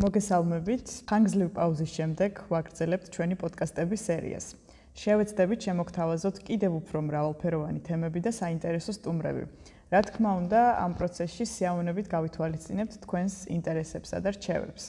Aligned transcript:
მოგესალმებით. 0.00 0.90
ხანგრძლივ 1.10 1.48
პაუზის 1.56 1.90
შემდეგ 1.92 2.38
ვაგრძელებთ 2.48 3.08
ჩვენი 3.12 3.36
პოდკასტების 3.36 4.04
სერიას. 4.08 4.46
შევეცდებით 4.96 5.66
შემოგთავაზოთ 5.66 6.40
კიდევ 6.48 6.78
უფრო 6.80 7.02
მრავალფეროვანი 7.04 7.80
თემები 7.84 8.22
და 8.24 8.32
საინტერესო 8.32 8.96
სტუმრები. 8.96 9.44
რა 9.92 10.00
თქმა 10.08 10.30
უნდა, 10.40 10.60
ამ 10.84 10.96
პროცესში 10.96 11.44
სიამოვნებით 11.52 12.08
გავითვალისწინებთ 12.16 12.96
თქვენს 13.04 13.34
ინტერესებსა 13.52 14.24
და 14.24 14.32
რჩევებს. 14.40 14.84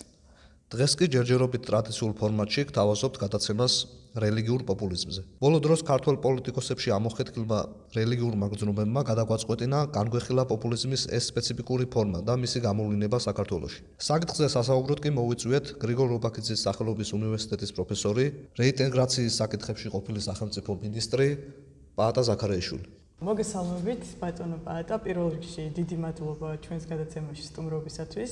დღეს 0.71 0.93
კი 0.95 1.07
ჯერჯერობით 1.11 1.65
ტრადიციულ 1.67 2.11
ფორმატში 2.15 2.63
გთავაზობთ 2.69 3.17
გადაცემას 3.19 3.73
რელიგიურ 4.23 4.61
პოპულიზმზე. 4.69 5.21
ბოლო 5.43 5.59
დროს 5.59 5.83
ქართულ 5.83 6.15
პოლიტიკოსებში 6.23 6.93
ამოხეთქილმა 6.95 7.59
რელიგიურმა 7.91 8.47
გზნობებმა 8.55 9.01
გადაგვაწყვეტინა 9.11 9.79
განგვეხილა 9.91 10.43
პოპულიზმის 10.47 11.03
ეს 11.11 11.27
სპეციფიკური 11.27 11.85
ფორმა 11.91 12.23
და 12.23 12.39
მისი 12.39 12.63
გამოვლენა 12.63 13.19
საქართველოში. 13.27 13.79
საკითხზე 13.99 14.47
სასაუბროდ 14.55 14.99
კი 15.03 15.09
მოვიწვიეთ 15.19 15.65
გრიგორ 15.83 16.07
რობაქიძის 16.15 16.63
სახელობის 16.63 17.09
უნივერსიტეტის 17.19 17.71
პროფესორი, 17.75 18.25
რეინტეგრაციის 18.55 19.33
საკითხებში 19.43 19.87
ყოფილი 19.91 20.19
სახელმწიფო 20.23 20.71
მინისტრი 20.87 21.27
პაატა 21.99 22.21
ზაქარიაშვილი. 22.31 22.87
მოგესალმებით, 23.21 24.03
ბატონო 24.17 24.57
პაატა, 24.65 24.95
პირველ 25.05 25.27
რიგში 25.35 25.63
დიდი 25.77 25.97
მადლობა 25.99 26.47
ჩვენს 26.63 26.83
გადაცემაში 26.89 27.43
სტუმრობისათვის. 27.51 28.31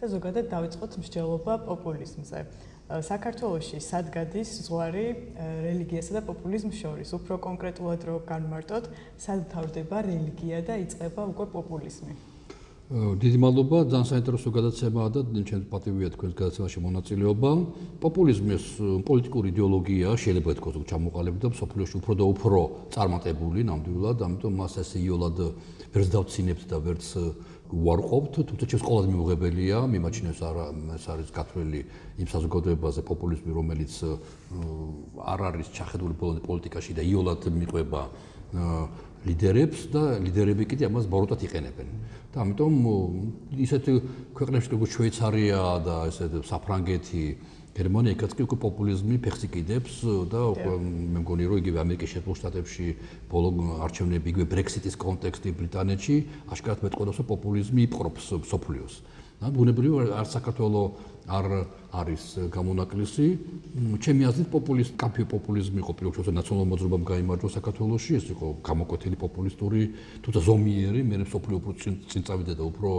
და 0.00 0.04
ზოგადად 0.10 0.46
დავიწყოთ 0.50 0.92
მსჯელობა 1.00 1.54
პოპულიზმზე. 1.68 2.38
საქართველოში 2.84 3.78
სად 3.80 4.12
გადის 4.12 4.48
ზღვარი 4.68 5.06
რელიგიასა 5.64 6.20
და 6.20 6.22
პოპულიზმს 6.28 6.76
შორის? 6.76 7.08
უფრო 7.16 7.40
კონკრეტულად 7.40 8.00
რო 8.04 8.16
განმარტოთ, 8.28 8.84
სად 9.16 9.48
თავდება 9.48 9.96
რელიგია 10.04 10.60
და 10.68 10.74
იწყება 10.84 11.22
უკვე 11.32 11.46
პოპულიზმი? 11.56 12.14
დიდი 12.92 13.38
მადლობა, 13.40 13.76
ძალიან 13.88 14.08
საინტერესო 14.12 14.48
გადაცემაა 14.52 15.08
და 15.08 15.20
ჩემს 15.48 15.66
პატივია 15.72 16.08
თქვენს 16.12 16.34
გადაცემაში 16.36 16.78
მონაწილეობა. 16.84 17.50
პოპულიზმი 18.04 18.52
ეს 18.60 18.66
პოლიტიკური 19.08 19.46
იდეოლოგია, 19.56 20.08
შეიძლება 20.20 20.50
ითქვას, 20.52 20.76
ჩამოყალიბდა 20.84 21.48
და 21.48 21.52
მსოფლიოში 21.56 21.94
უფრო 22.04 22.12
და 22.20 22.24
უფრო 22.28 22.58
წარმატებული 22.92 23.60
ნამდვილად, 23.64 24.18
ამიტომ 24.20 24.52
მას 24.60 24.72
ესე 24.84 24.98
იოლად 25.00 25.36
ვერც 25.96 26.08
დავცინებთ 26.12 26.64
და 26.68 26.76
ვერც 26.84 27.04
უარყოფთ, 27.74 28.34
თუმცა 28.48 28.64
ჩვენს 28.70 28.84
ყველაზე 28.86 29.08
მიუღებელია 29.10 29.78
მიმაჩნევს 29.90 30.40
არა 30.46 30.64
ეს 30.94 31.04
არის 31.10 31.28
გათვლილი 31.34 31.80
იმ 32.22 32.28
საზოგადოებაზე 32.30 33.00
პოპულიზმი, 33.02 33.50
რომელიც 33.58 33.94
არ 35.34 35.40
არის 35.50 35.68
ჩახედული 35.74 36.14
პოლიტიკაში 36.46 36.92
და 36.94 37.02
იოლად 37.02 37.42
მიყვება 37.50 38.02
ლიდერებს 39.24 39.80
და 39.90 40.02
ლიდერები 40.20 40.64
კიდე 40.68 40.86
ამას 40.86 41.08
ბოროტად 41.08 41.40
იყენებენ. 41.48 41.88
და 42.34 42.36
ამიტომ 42.44 42.72
ისეთ 43.62 43.84
ქვეყნებში 44.34 44.68
როგორც 44.74 44.90
შვეიცარია 44.94 45.60
და 45.86 45.96
ესე 46.10 46.26
საფრანგეთი 46.42 47.24
გერმანია 47.74 48.14
იქაც 48.14 48.34
კი 48.38 48.44
უკვე 48.46 48.58
პოპულიზმი 48.62 49.16
ფეხს 49.24 49.46
იკიდებს 49.48 49.94
და 50.30 50.40
მე 50.62 51.22
მგონი 51.22 51.48
რომ 51.50 51.58
იგივე 51.58 51.78
ამერიკის 51.82 52.10
შეერთებულ 52.14 52.36
შტატებში 52.38 52.86
ბოლო 53.32 53.48
არჩევნები 53.86 54.30
იგივე 54.30 54.46
ბრექსიტის 54.54 54.94
კონტექსტი 54.94 55.54
ბრიტანეთში 55.58 56.16
აშკარად 56.54 56.86
მეტყოდებს 56.86 57.18
რომ 57.18 57.28
პოპულიზმი 57.34 57.80
იპყრობს 57.90 58.22
სოფლიოს. 58.46 58.94
და 59.42 59.50
ბუნებრივია 59.50 60.14
არ 60.14 60.26
საქართველოს 60.30 60.90
არ 61.24 61.46
არის 61.92 62.52
გამონაკლისი. 62.52 63.26
ჩემი 64.04 64.22
აზრით 64.28 64.48
პოპულისტ 64.52 64.92
კაფე 65.00 65.24
პოპულიზმი 65.24 65.78
იყო 65.80 65.92
პირველ 65.96 66.12
რიგში 66.14 66.32
ნაციონალურ 66.36 66.68
მოძრაობამ 66.72 67.04
გამოიმარჯვა 67.10 67.50
საქართველოში, 67.58 68.10
ეს 68.20 68.26
იყო 68.34 68.46
გამოკვეთილი 68.60 69.16
პოპულისტური, 69.24 69.82
თუმცა 70.20 70.40
ზომიერი, 70.48 71.00
მე 71.08 71.16
მსოფლიო 71.24 71.56
უფრო 71.60 71.72
წინ 71.80 72.22
წავიდა 72.28 72.52
და 72.60 72.64
უფრო 72.64 72.90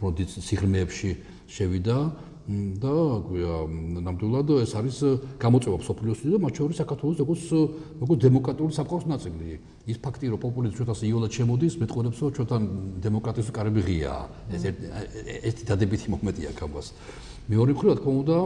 უფრო 0.00 0.24
სიღრმეებში 0.24 1.10
შევიდა. 1.48 1.96
და 2.48 2.94
გვია 3.28 3.54
ნამდვილად 4.06 4.48
ეს 4.64 4.72
არის 4.74 4.96
გამოწვევა 5.38 5.78
სოფლიოსი 5.86 6.32
და 6.34 6.38
მათ 6.42 6.52
შორის 6.60 6.80
საქართველოს 6.82 7.18
როგორც 7.22 7.42
როგორც 8.00 8.18
დემოკრატიული 8.26 8.72
სამყაროს 8.74 9.06
ნაწილი. 9.12 9.60
ის 9.86 9.98
ფაქტი 10.00 10.26
რომ 10.32 10.40
პოპულიზმი 10.40 10.76
ჩვენთან 10.76 11.08
იოლად 11.10 11.32
შემოდის, 11.36 11.74
მეტყოდებს 11.82 12.18
რომ 12.20 12.30
ჩვენთან 12.36 12.62
დემოკრატიის 13.04 13.50
კარები 13.54 13.80
ღია. 13.86 14.14
ეს 14.50 14.62
ეს 15.46 15.54
დადებითი 15.68 16.06
მომენტია 16.14 16.50
ამას. 16.64 16.86
მეორე 17.50 17.72
მხრივ, 17.74 17.88
რა 17.90 17.96
თქმა 17.98 18.12
უნდა, 18.22 18.36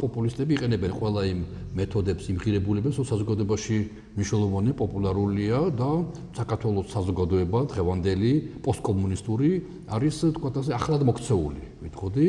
პოპულისტები 0.00 0.52
იყენებენ 0.56 0.92
ყველა 0.96 1.22
იმ 1.28 1.40
მეთოდებს, 1.76 2.24
იმ 2.32 2.36
ღირებულებებს, 2.40 2.96
რომ 2.96 3.06
საზოგადოებაში 3.12 3.76
მნიშვნელოვანი, 4.16 4.72
პოპულარულია 4.72 5.58
და 5.76 5.90
საქართველოს 6.40 6.88
საზოგადოება 6.96 7.58
დღევანდელი 7.68 8.32
პოსტკომუნისტური 8.64 9.50
არის, 9.92 10.14
თქვა 10.32 10.48
ასე, 10.64 10.72
ახლად 10.80 11.02
მოქცეული, 11.12 11.62
ვიტყოდი. 11.84 12.26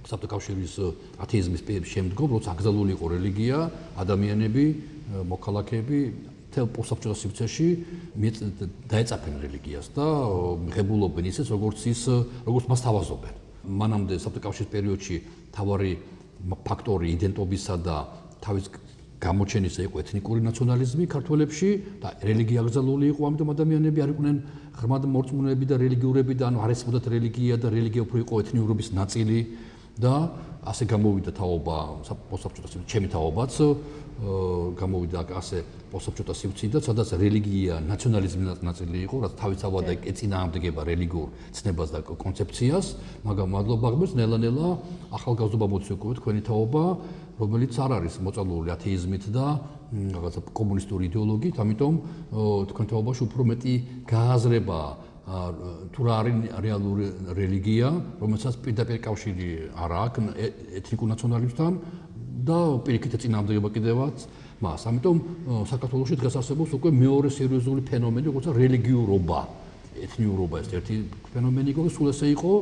საბჭოთა 0.00 0.32
კავშირის 0.32 0.74
ათეიზმის 1.20 1.60
შემდგომ, 1.84 2.28
როცა 2.40 2.48
აკრძალული 2.56 2.90
იყო 2.96 3.06
რელიგია, 3.20 3.58
ადამიანები, 4.00 4.64
მოქალაქეები 5.28 5.98
თელ 6.50 6.66
პოსტსაბჭოთა 6.72 7.16
სივრცეში 7.20 7.68
დაეწაფენ 8.90 9.34
რელიგიას 9.44 9.86
და 9.92 10.06
მიღებულობენ 10.64 11.24
ისე 11.30 11.46
როგორც 11.52 11.84
ის 11.92 12.02
როგორც 12.48 12.64
მას 12.72 12.80
თავაზობენ. 12.80 13.49
მანამდე 13.70 14.18
საბჭოთა 14.20 14.44
კავშირის 14.46 14.70
პერიოდში 14.74 15.16
თავარი 15.54 15.92
ფაქტორი 16.66 17.06
იდენტობისა 17.16 17.74
და 17.86 17.96
თავის 18.44 18.64
გამოჩენისა 19.20 19.84
იყო 19.84 19.96
ეთნიკური 20.00 20.40
ნაციონალიზმი 20.48 21.04
ქართველებში 21.12 21.70
და 22.00 22.08
რელიგია 22.24 22.62
გზალული 22.64 23.06
იყო 23.12 23.20
ამიტომ 23.28 23.48
ადამიანები 23.54 24.00
არ 24.04 24.12
იყვნენ 24.16 24.36
ღრმად 24.80 25.02
მორწმუნეები 25.14 25.66
და 25.68 25.76
რელიგიურები 25.84 26.34
და 26.40 26.44
ანუ 26.48 26.58
არ 26.64 26.70
ესმოდათ 26.74 27.04
რელიგია 27.14 27.54
და 27.60 27.68
რელიგია 27.76 28.02
უფრო 28.08 28.16
იყო 28.24 28.34
ეთნიურობის 28.44 28.88
ნაწილი 28.96 29.38
და 30.00 30.14
ასე 30.72 30.84
გამოვიდა 30.88 31.32
თაობა 31.36 31.76
სივრცე 32.08 32.84
ჩემი 32.88 33.08
თაობაც 33.12 33.52
გამოვიდა 34.20 35.20
ასე 35.32 35.58
პოსაბჭოთა 35.90 36.34
სივრციდან, 36.36 36.82
სადაც 36.84 37.08
რელიგია 37.16 37.80
ნაციონალიზმის 37.88 38.60
ნაწილი 38.62 38.98
იყო, 39.08 39.16
რაც 39.24 39.32
თავისთავად 39.40 39.84
ეწინააღმდეგება 39.96 40.80
რელიგიურ 40.86 41.28
ცნებას 41.56 41.88
და 41.94 42.00
კონცეფციას, 42.04 42.86
მაგრამ 43.24 43.48
მადლობა 43.56 43.88
ღმერთს 43.96 44.14
ნელა-ნელა 44.20 44.68
ახალგაზრდობა 45.16 45.66
მოციქული 45.72 46.14
თქვენი 46.20 46.40
თაობა, 46.46 46.84
რომელიც 47.40 47.72
არ 47.80 47.90
არის 47.96 48.14
მოწალული 48.20 48.68
ათეიზმით 48.76 49.24
და 49.32 49.46
რაღაცა 49.90 50.40
კომუნისტური 50.52 51.02
იდეოლოგიით, 51.10 51.56
ამიტომ 51.64 51.94
თქვენ 52.70 52.86
თაობაში 52.92 53.22
უფრო 53.24 53.42
მეტი 53.50 53.74
გააზრებაა 54.04 54.90
თუ 55.30 56.00
რა 56.04 56.14
არის 56.20 56.36
რეალური 56.58 57.06
რელიგია, 57.38 57.88
რომელსაც 58.18 58.54
პირდაპირ 58.66 58.98
კავშირი 58.98 59.48
არ 59.78 59.90
აქვს 59.94 60.26
ეთნიკურ 60.80 61.06
ნაციონალიზმთან, 61.14 61.72
და 62.46 62.58
პირიქით 62.84 63.12
ეწინააღმდეგება 63.18 63.68
კიდევაც 63.74 64.16
მას. 64.60 64.80
ამიტომ 64.90 65.16
საქართველოში 65.72 66.14
დღეს 66.20 66.34
არსებობს 66.40 66.70
უკვე 66.76 66.90
მეორე 66.92 67.28
სერიოზული 67.32 67.80
ფენომენი, 67.90 68.26
როგორიცაა 68.30 68.56
რელიგიურობა, 68.60 69.40
ეთნიურობა, 70.04 70.54
ეს 70.60 70.68
ერთი 70.76 70.94
ფენომენი 71.32 71.68
იყო, 71.72 71.80
სულ 71.90 72.06
ესე 72.12 72.26
იყო 72.36 72.52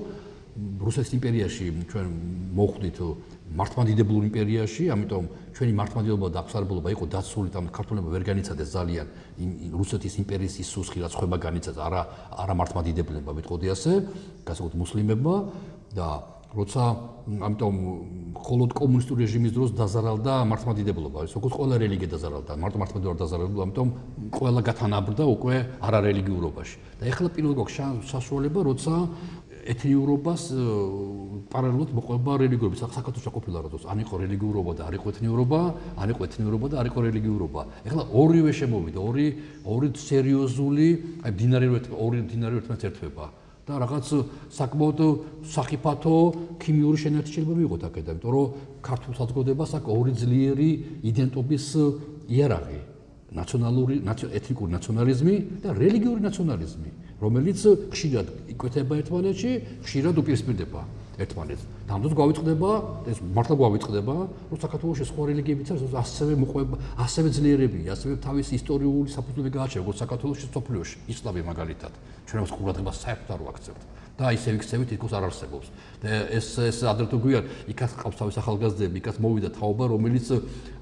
რუსეთის 0.59 1.13
იმპერიაში 1.15 1.65
ჩვენ 1.87 2.07
მოხვდით 2.59 2.97
მართლმადიდებულ 3.59 4.23
იმპერიაში, 4.29 4.83
ამიტომ 4.91 5.25
ჩვენი 5.55 5.73
მართლმადიდებლობა 5.79 6.29
და 6.35 6.39
აღსარებლობა 6.43 6.89
იყო 6.99 7.05
დაცული 7.15 7.49
და 7.55 7.61
ქართულებმა 7.79 8.11
ვერ 8.11 8.25
განიცადეს 8.27 8.69
ძალიან 8.75 9.07
რუსეთის 9.79 10.15
იმპერიის 10.23 10.55
ის 10.59 10.69
სუსხი 10.75 10.99
რაც 11.07 11.13
ხובה 11.15 11.39
განიცადა 11.39 11.81
არა 11.89 12.03
არა 12.43 12.55
მართლმადიდებლებმა, 12.59 13.33
მეტყოდი 13.39 13.67
ასე, 13.71 13.93
განსაკუთრებით 14.45 14.83
მუსლიმებმა 14.83 15.37
და 15.95 16.09
როცა 16.49 16.83
ამიტომ 17.29 17.75
მხოლოდ 18.41 18.71
კომუნისტური 18.73 19.21
რეჟიმის 19.29 19.53
დროს 19.53 19.71
დაზარალდა 19.77 20.33
მართლმადიდებლობა, 20.49 21.19
ის 21.29 21.33
როგორც 21.37 21.55
ყველა 21.61 21.77
რელიგია 21.77 22.09
დაზარალდა, 22.17 22.53
მარტო 22.57 22.79
მართლმადიდებლობა 22.81 23.21
დაზარალდა, 23.21 23.59
ამიტომ 23.69 23.89
ყველა 24.33 24.61
გათანაბრდა 24.65 25.25
უკვე 25.29 25.55
არარელიგიურობაში. 25.85 26.77
და 26.99 27.05
ეხლა 27.13 27.29
პირველ 27.37 27.55
რიგში 27.61 27.85
საშუალება, 28.09 28.61
როცა 28.65 28.95
ეთნიურობას 29.69 30.43
პარალელურად 31.53 31.91
მოყვება 31.93 32.33
რელიგიურობა. 32.41 32.77
საქართველოს 32.81 33.29
ყოფილა 33.37 33.59
როდოს 33.69 33.85
ან 33.85 33.99
იყო 34.01 34.15
რელიგიურობა 34.25 34.73
და 34.79 34.83
არ 34.89 34.95
იყო 34.97 35.07
ეთნიურობა, 35.13 35.61
ან 36.01 36.09
იყო 36.17 36.23
ეთნიურობა 36.29 36.67
და 36.73 36.75
არ 36.81 36.87
იყო 36.89 36.99
რელიგიურობა. 37.05 37.61
ეხლა 37.89 38.03
ორივე 38.09 38.53
შემოვიდა, 38.61 38.99
ორი 38.99 39.27
ორი 39.69 39.89
სერიოზული, 39.93 40.89
აი 41.25 41.31
დინარი 41.37 41.67
ორი 41.93 42.19
დინარი 42.33 42.55
ერთმანეთს 42.61 42.89
ერთვება. 42.89 43.25
და 43.69 43.75
რაღაც 43.85 44.07
საკმაოდ 44.59 45.01
სახიფათო 45.45 46.17
ქიმიური 46.57 46.99
შენერთი 47.05 47.31
შეიძლება 47.37 47.57
მიიღოთ 47.61 47.83
აქედან, 47.89 48.17
იმიტომ 48.17 48.33
რომ 48.33 48.47
ქართულ 48.89 49.13
საზოგადოებას 49.21 49.73
აქ 49.79 49.85
ორი 49.93 50.13
ძლიერი 50.17 50.71
იდენტობის 51.05 51.67
იარაღი, 52.33 52.81
ნაციონალური, 53.29 53.95
ეთნიკური 54.09 54.71
ნაციონალიზმი 54.73 55.35
და 55.61 55.69
რელიგიური 55.77 56.21
ნაციონალიზმი. 56.25 56.91
რომელიც 57.19 57.61
ხშირად 57.93 58.27
იკვეთება 58.55 58.95
ერთმანეთში, 59.03 59.53
ხშირად 59.85 60.15
უპირისპირდება. 60.23 60.81
ერთმანეთს. 61.19 61.63
დამდოს 61.91 62.13
გვავიწყდება, 62.15 62.71
ეს 63.11 63.19
მართლა 63.35 63.55
გვავიწყდება, 63.59 64.15
რომ 64.49 64.59
საქართველოს 64.63 65.03
სხვა 65.11 65.23
რელიგიებიც 65.31 65.69
არის 65.75 65.95
ასევე 65.99 66.33
მოყვება, 66.43 66.75
ასევე 67.05 67.29
ძლიერებია, 67.35 67.89
ასევე 67.99 68.15
თავის 68.23 68.49
ისტორიული 68.55 69.09
საფუძვლები 69.11 69.51
გააჩერა, 69.59 69.83
როგორც 69.83 69.99
საქართველოს 69.99 70.39
სოფლიოში, 70.55 70.97
ისლამი 71.11 71.41
მაგალითად. 71.51 71.93
ჩვენ 72.29 72.39
მას 72.45 72.53
ყურადღებას 72.55 72.97
საერთოდ 73.03 73.31
არ 73.35 73.43
ვაქცევთ. 73.49 73.83
და 74.19 74.35
ისე 74.35 74.51
ვიქცევით 74.59 74.89
თითქოს 74.91 75.13
არ 75.15 75.25
არსებობს. 75.31 75.67
და 76.03 76.11
ეს 76.35 76.47
ეს 76.59 76.79
ადრე 76.83 77.07
თუ 77.07 77.17
გვიან, 77.23 77.45
იქაც 77.71 77.91
ყავს 78.03 78.17
თავის 78.19 78.37
ახალგაზრდები, 78.43 78.97
იქაც 78.99 79.17
მოვიდა 79.23 79.51
თაობა, 79.55 79.85
რომელიც 79.95 80.27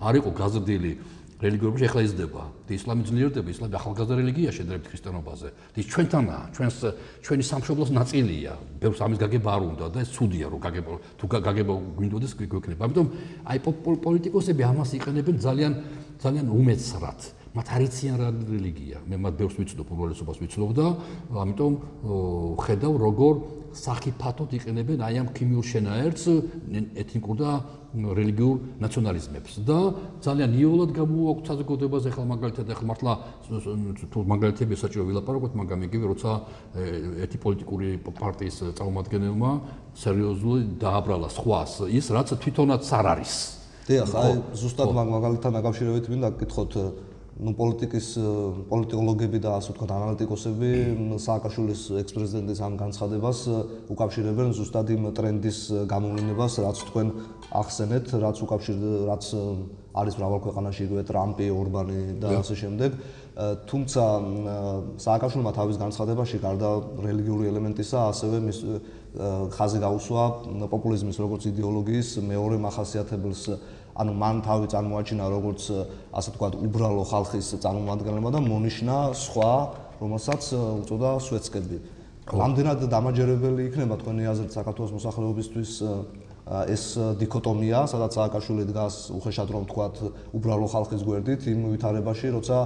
არ 0.00 0.14
იყო 0.24 0.30
გაზრდილი 0.40 0.92
რელიგიურში 1.36 1.84
ახლა 1.84 2.02
იზრდება. 2.08 2.42
და 2.66 2.72
ისლამი 2.72 3.02
ძლიერდება, 3.04 3.48
ისლამი 3.52 3.74
ახალგაზრდა 3.76 4.14
რელიგია 4.16 4.50
შედარებით 4.56 4.86
ქრისტიანობაზე. 4.88 5.48
და 5.52 5.76
ის 5.76 5.86
ჩვენთანაა, 5.92 6.44
ჩვენს 6.56 6.76
ჩვენი 7.20 7.44
სამშობლოს 7.50 7.90
ნაწილია. 7.92 8.52
ბევრს 8.80 9.00
ამის 9.04 9.18
გაგება 9.20 9.48
არ 9.52 9.62
უნდა 9.76 9.86
და 9.92 9.98
ეს 10.00 10.10
ცუდია 10.16 10.46
რომ 10.48 10.60
გაგება 10.64 10.90
თუ 11.20 11.24
გაგება 11.28 11.72
გვინდოდეს 11.96 12.32
გვექნება. 12.40 12.82
ამიტომ 12.88 13.06
აი 13.52 13.58
პოლიტიკოსები 14.06 14.62
ამას 14.64 14.90
იყენებენ 14.96 15.36
ძალიან 15.44 15.72
ძალიან 16.24 16.46
უმეცრად. 16.48 17.20
მათ 17.56 17.66
არიციან 17.72 18.16
რა 18.20 18.28
რელიგია. 18.52 18.98
მე 19.08 19.16
მათ 19.16 19.34
ბევრს 19.40 19.56
ვიცნობ, 19.56 19.86
უმრავლესობას 19.92 20.36
ვიცნობ 20.40 20.70
და 20.76 20.86
ამიტომ 21.40 21.72
ხედავ 22.64 22.92
როგორ 23.00 23.34
სახიფათოდ 23.76 24.50
იყენებენ 24.56 25.04
აი 25.04 25.14
ამ 25.20 25.28
ქიმიურ 25.36 25.64
შენაერთს 25.68 26.24
ეთნიკურ 26.96 27.36
და 27.36 27.50
რელიგიურ 27.96 28.56
ნაციონალიზმებს 28.82 29.52
და 29.64 29.78
ძალიან 30.20 30.50
იოლად 30.52 30.90
გამოაქვს 30.92 31.48
საზოგადოებაზე 31.48 32.06
ახლა 32.12 32.24
მაგალითად 32.32 32.66
ახლა 32.76 32.86
მართლა 32.92 33.12
თუ 34.12 34.18
მაგალითები 34.32 34.74
საჭირო 34.76 35.04
ვილაპარაკოთ 35.08 35.52
მაგრამ 35.56 35.80
იგივე 35.88 36.04
როცა 36.12 36.30
ერთი 37.24 37.38
პოლიტიკური 37.40 37.88
პარტიის 38.04 38.56
წარმომადგენელმა 38.76 39.50
სერიოზული 39.96 40.62
დააბრალა 40.76 41.28
სხვას 41.32 41.72
ის 41.88 42.06
რაც 42.12 42.28
თვითონაც 42.36 42.84
არ 42.84 43.06
არის. 43.16 43.34
დიახ 43.86 44.10
აი 44.12 44.32
ზუსტად 44.60 44.90
მაგალითთან 44.92 45.52
დაკავშირებით 45.56 46.04
მინდა 46.10 46.28
გკითხოთ 46.36 46.72
ну 47.36 47.52
პოლიტიკის 47.52 48.06
პოლიტოლოგები 48.70 49.38
და 49.44 49.50
ასე 49.60 49.74
ვთქვათ 49.74 49.90
ანალიტიკოსები 49.92 50.70
სააკაშვილის 51.20 51.82
ექს-პრეზიდენტის 52.00 52.62
ამ 52.64 52.78
განცხადებას 52.80 53.40
უკავშირებენ 53.92 54.54
ზუსტად 54.56 54.92
იმ 54.96 55.02
ტრენდის 55.18 55.58
გამოვლენებას, 55.90 56.52
რაც 56.64 56.80
თქვენ 56.88 57.12
ახსენეთ, 57.60 58.06
რაც 58.24 58.36
უკავშირ 58.40 58.78
რაც 59.12 59.24
არის 59.96 60.14
მრავალ 60.16 60.40
ქვეყანაში 60.48 60.80
იგივე 60.88 61.02
ტრამპი, 61.08 61.46
ორბანი 61.60 62.00
და 62.20 62.28
ასე 62.40 62.54
შემდეგ. 62.56 62.90
თუმცა 63.68 64.02
სააკაშვილმა 64.96 65.52
თავის 65.56 65.76
განცხადებაში 65.76 66.36
გარდა 66.40 66.70
რელიგიური 67.04 67.44
ელემენტისა, 67.52 67.98
ასევე 68.12 68.36
მის 68.48 68.58
ხაზი 69.56 69.78
გაუსვა 69.84 70.24
პოპულიზმის 70.72 71.16
როგორც 71.20 71.42
იდეოლოგიის 71.52 72.08
მეორე 72.32 72.56
მახასიათებელს 72.64 73.42
ანუ 73.96 74.12
მან 74.12 74.36
თავი 74.44 74.66
წარმოაჩინა 74.72 75.24
როგორც 75.32 75.60
ასე 76.12 76.28
ვთქვათ 76.32 76.54
უბრალო 76.66 77.04
ხალხის 77.08 77.46
წარმომადგენლობა 77.64 78.30
და 78.36 78.40
მონიშნა 78.44 78.96
სხვა 79.16 79.52
რომელსაც 80.00 80.42
უწოდა 80.84 81.10
სვეცკები. 81.24 81.78
რამდენად 82.26 82.80
დამაჯერებელი 82.90 83.62
იქნება 83.70 83.94
თქვენი 84.02 84.22
აზრით 84.26 84.52
საქართველოს 84.52 84.92
მოსახლეობისთვის 84.98 85.70
ეს 86.46 86.84
დიქოტომია, 87.18 87.78
სადაც 87.90 88.12
სააკაშვილი 88.18 88.64
დგას 88.70 88.94
უხეშად 89.18 89.48
რომ 89.50 89.62
ვთქვათ 89.66 89.96
უბრალო 90.30 90.66
ხალხის 90.70 91.02
გვერდით 91.02 91.42
იმ 91.50 91.60
ვითარებაში, 91.74 92.26
როცა 92.38 92.58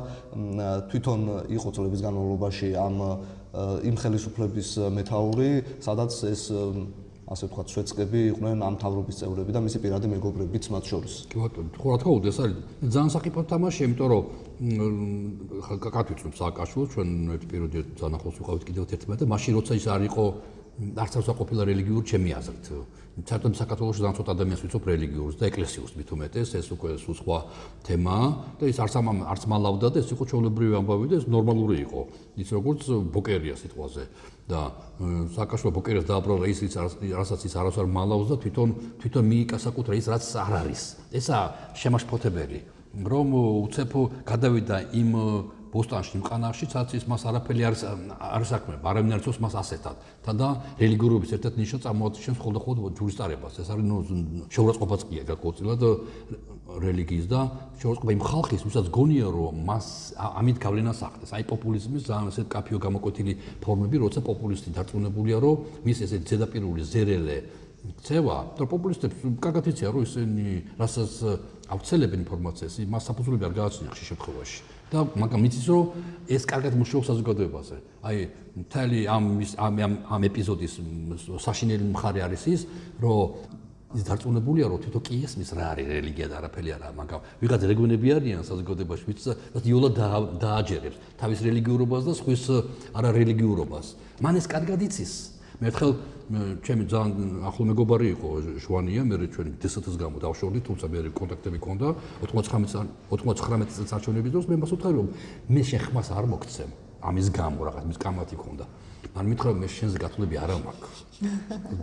თვითონ 0.90 1.20
იყო 1.48 1.68
წლების 1.76 2.00
განმავლობაში 2.04 2.68
ამ 2.76 2.96
იმ 3.88 3.96
ხელისუფლების 4.00 4.68
მეთაური, 4.96 5.50
სადაც 5.80 6.12
ეს 6.28 6.42
ასე 7.30 7.46
ვთქვათ, 7.46 7.68
სვეცკები 7.70 8.20
იყვნენ 8.34 8.62
ამ 8.66 8.74
თავრობის 8.82 9.16
წევრები 9.22 9.52
და 9.54 9.60
მისი 9.62 9.78
პირადი 9.86 10.06
მეგობრებიც 10.10 10.64
მათ 10.74 10.84
შორის. 10.90 11.14
კი 11.30 11.36
ბატონო, 11.38 11.70
ხო 11.78 11.86
რა 11.86 11.96
თქმა 12.02 12.12
უნდა, 12.18 12.26
ეს 12.26 12.38
არის 12.42 12.56
ძალიან 12.90 13.10
საკითხო 13.14 13.42
თამაში, 13.54 13.80
იმიტომ 13.86 14.08
რომ 14.10 14.24
კაკათვიცნობს 15.84 16.36
სააკაშვილო, 16.42 16.84
ჩვენ 16.90 17.08
ერთ 17.30 17.44
პერიოდში 17.50 17.80
ძალიან 18.02 18.16
ახლოს 18.18 18.36
ვიყავით 18.40 18.62
კიდევ 18.66 18.82
ერთმანეთთან 18.90 19.22
და 19.22 19.30
მაშინ 19.30 19.52
როცა 19.60 19.72
ის 19.78 19.86
არ 19.94 20.02
იყო 20.10 20.24
არც 20.80 21.12
არ 21.20 21.24
საყოფილა 21.30 21.62
რელიგიურ 21.70 22.02
ჩემი 22.10 22.30
აზრით. 22.34 22.66
საერთოდ 23.18 23.52
საქართველოს 23.58 23.98
ძალიან 24.00 24.16
ცოტა 24.16 24.32
ადამიანს 24.32 24.62
ვიცნობ 24.64 24.84
რელიგიურს 24.90 25.36
და 25.40 25.44
ეკლესიურს 25.50 25.92
მით 25.98 26.08
უმეტეს, 26.14 26.48
ეს 26.56 26.68
უკვე 26.72 26.90
სულ 27.02 27.14
სხვა 27.20 27.38
თემაა 27.84 28.28
და 28.60 28.64
ის 28.70 28.78
არც 28.80 28.94
ამ 28.96 29.06
არც 29.26 29.42
მალავდა 29.50 29.86
და 29.90 29.98
ეს 30.00 30.08
იყო 30.14 30.24
ჩაოლებრივი 30.30 30.74
ამბავი 30.80 31.06
და 31.10 31.14
ეს 31.20 31.26
ნორმალური 31.26 31.76
იყო. 31.84 32.00
ის 32.40 32.48
როგორც 32.54 32.80
ბოკერია 33.12 33.54
სიტყვაზე 33.60 34.04
და 34.48 34.60
საკაშო 35.36 35.68
ბოკერიას 35.74 36.06
დააბრალა 36.06 36.44
ის 36.48 36.58
ის 36.64 36.74
რასაც 37.20 37.40
ის 37.44 37.54
არასარ 37.60 37.86
მალავს 37.86 38.26
და 38.30 38.36
თვითონ 38.40 38.68
თვითონ 39.02 39.24
მიიკასაკუთრა 39.30 39.94
ის 40.00 40.06
რაც 40.06 40.24
არ 40.46 40.52
არის. 40.62 40.82
ესა 41.12 41.38
შემაშფოთებელი. 41.76 42.60
რომ 42.90 43.26
უცებ 43.70 43.92
გადავიდა 44.26 44.76
იმ 44.98 45.10
ბოსტანში 45.70 46.18
მყანარში 46.20 46.66
ცაცის 46.72 47.04
მას 47.06 47.22
არაფერი 47.30 47.62
არ 47.68 47.74
არ 48.18 48.44
საქმე 48.50 48.74
არამინ 48.82 49.12
არცოს 49.16 49.38
მას 49.38 49.54
ასეთად. 49.62 49.96
თან 50.26 50.36
და 50.40 50.48
რელიგიურობის 50.82 51.30
ერთ-ერთ 51.36 51.54
ნიშნა 51.62 51.78
წარმოაჩენს 51.86 52.38
ხოლმე 52.42 52.88
ჯურისტარებას. 52.98 53.54
ეს 53.62 53.68
არის 53.70 53.84
ნუ 53.86 53.96
შეურაცხყოფაც 54.50 55.00
კი 55.06 55.14
გაკოწილად 55.30 55.82
რელიგიის 56.70 57.26
და 57.30 57.40
შეურაცხყოფა 57.78 58.12
იმ 58.18 58.22
ხალხის 58.30 58.62
ვისაც 58.66 58.86
გონია 58.90 59.28
რომ 59.30 59.54
მას 59.70 59.86
ამით 60.18 60.56
გავლენას 60.58 60.98
ახდენს. 61.06 61.30
აი 61.38 61.44
პოპულიზმის 61.50 62.02
ძალიან 62.10 62.28
ესეთ 62.30 62.46
კაფიო 62.50 62.78
გამოკვეთილი 62.86 63.32
ფორმები 63.62 63.96
როცა 64.04 64.20
პოპულისტი 64.26 64.68
დარწმუნებულია 64.74 65.38
რომ 65.38 65.56
მის 65.86 65.98
ესეთ 66.06 66.22
ზედაპირული 66.30 66.82
ზერელე 66.82 67.38
ცევა 68.04 68.36
და 68.58 68.64
პოპულისტებს 68.68 69.16
კარგად 69.40 69.64
იციან 69.72 69.90
რომ 69.94 70.02
ისინი 70.04 70.46
რასაც 70.80 71.12
აუცილებენ 71.70 72.20
ინფორმაციას 72.26 72.74
მას 72.92 73.02
საფუძვლები 73.08 73.44
არ 73.48 73.54
გააჩნია 73.60 73.90
ხშირ 73.94 74.06
შემთხვევაში 74.12 74.60
და 74.90 75.06
მაგრამ 75.14 75.46
იცის 75.46 75.66
რომ 75.70 75.82
ეს 76.26 76.42
კარგად 76.50 76.74
მუშაობს 76.74 77.06
საზოგადოებაზე. 77.14 77.76
აი 78.02 78.16
მთელი 78.58 78.98
ამ 79.06 79.24
ამ 79.54 79.74
ამ 80.10 80.22
ეპიზოდის 80.26 80.72
საშინელი 81.38 81.84
მხარე 81.94 82.20
არის 82.26 82.42
ის, 82.50 82.60
რომ 82.98 83.18
ის 83.94 84.02
დარწმუნებულია 84.06 84.66
რომ 84.66 84.78
თვითონ 84.82 85.02
კი 85.06 85.14
ესმის 85.26 85.50
რა 85.54 85.64
არის 85.74 85.86
რელიგია 85.94 86.26
და 86.30 86.34
არაფერი 86.42 86.70
არა, 86.74 86.88
მაგრამ 86.98 87.20
ვიღაც 87.42 87.62
რეგიონები 87.70 88.06
არიან 88.18 88.42
საზოგადოებაში, 88.50 89.04
ვიც 89.10 89.20
იოლა 89.70 89.88
დააჯერებს 90.42 90.96
თავის 91.22 91.38
რელიგიურობას 91.46 92.02
და 92.06 92.12
სხვის 92.18 92.44
არა 92.94 93.10
რელიგიურობას. 93.14 93.86
მან 94.18 94.34
ეს 94.42 94.46
კარგად 94.50 94.78
იცის. 94.90 95.12
მე 95.60 95.68
ერთხელ 95.68 95.92
ჩემი 96.64 96.84
ძალიან 96.88 97.44
ახლო 97.44 97.64
მეგობარი 97.68 98.06
იყო 98.16 98.28
შვანია, 98.64 99.02
მე 99.04 99.16
ჩვენი 99.34 99.50
დსთ-ს 99.60 99.96
გამო 100.00 100.16
დავშორდი, 100.24 100.60
თუმცა 100.64 100.86
მე 100.88 100.98
კონტაქტები 101.12 101.58
მქონდა 101.60 101.88
99 102.24 102.88
99 103.12 103.74
წელს 103.76 103.92
არჩევნების 103.92 104.32
დროს 104.32 104.46
მე 104.48 104.56
მას 104.56 104.72
ვთქვი 104.72 104.94
რომ 104.96 105.08
მე 105.52 105.62
შეხმას 105.68 106.08
არ 106.16 106.24
მოგცემ 106.32 106.70
ამის 107.00 107.28
გამო 107.32 107.60
რაღაც 107.68 107.84
მის 107.88 107.98
კამათი 108.00 108.36
მქონდა. 108.40 108.64
მან 109.14 109.24
მითხრა 109.30 109.52
მე 109.60 109.68
შენს 109.68 109.94
გათვლები 110.00 110.36
არ 110.40 110.50
მაქვს. 110.64 110.98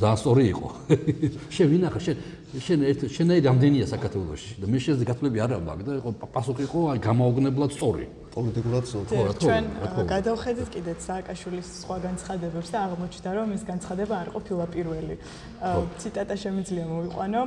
და 0.01 0.11
სწორი 0.17 0.43
იყო. 0.53 0.67
შენ 1.55 1.67
ვინახა 1.71 1.99
შენ 2.05 2.17
შენ 2.57 2.79
ერთ 2.89 3.01
შენაი 3.15 3.39
რამდენია 3.47 3.85
საქართველოში? 3.93 4.51
და 4.61 4.65
მე 4.71 4.79
შენს 4.85 5.01
გათვლები 5.09 5.37
არ 5.45 5.51
მაქვს 5.67 5.85
და 5.87 5.93
იყო 6.01 6.09
პასუხი 6.33 6.63
იყო 6.67 6.79
აი 6.93 6.99
გამოაგნებლად 7.07 7.71
სწორი. 7.77 8.05
პოლიტიკურად 8.37 8.85
ხო 8.85 9.21
რა 9.25 9.33
თქმა 9.33 9.57
უნდა 9.97 10.03
გადავხედით 10.13 10.69
კიდეც 10.73 10.99
სააკაშვილის 11.09 11.69
სხვა 11.81 11.97
განცხადებებს 12.05 12.69
და 12.73 12.77
აღმოჩნდა 12.85 13.29
რომ 13.37 13.49
ეს 13.57 13.63
განცხადება 13.65 14.15
არ 14.23 14.29
ყოფილა 14.35 14.65
პირველი. 14.75 15.15
ციტატა 16.01 16.35
შემიძლია 16.43 16.85
მოვიყვანო. 16.93 17.41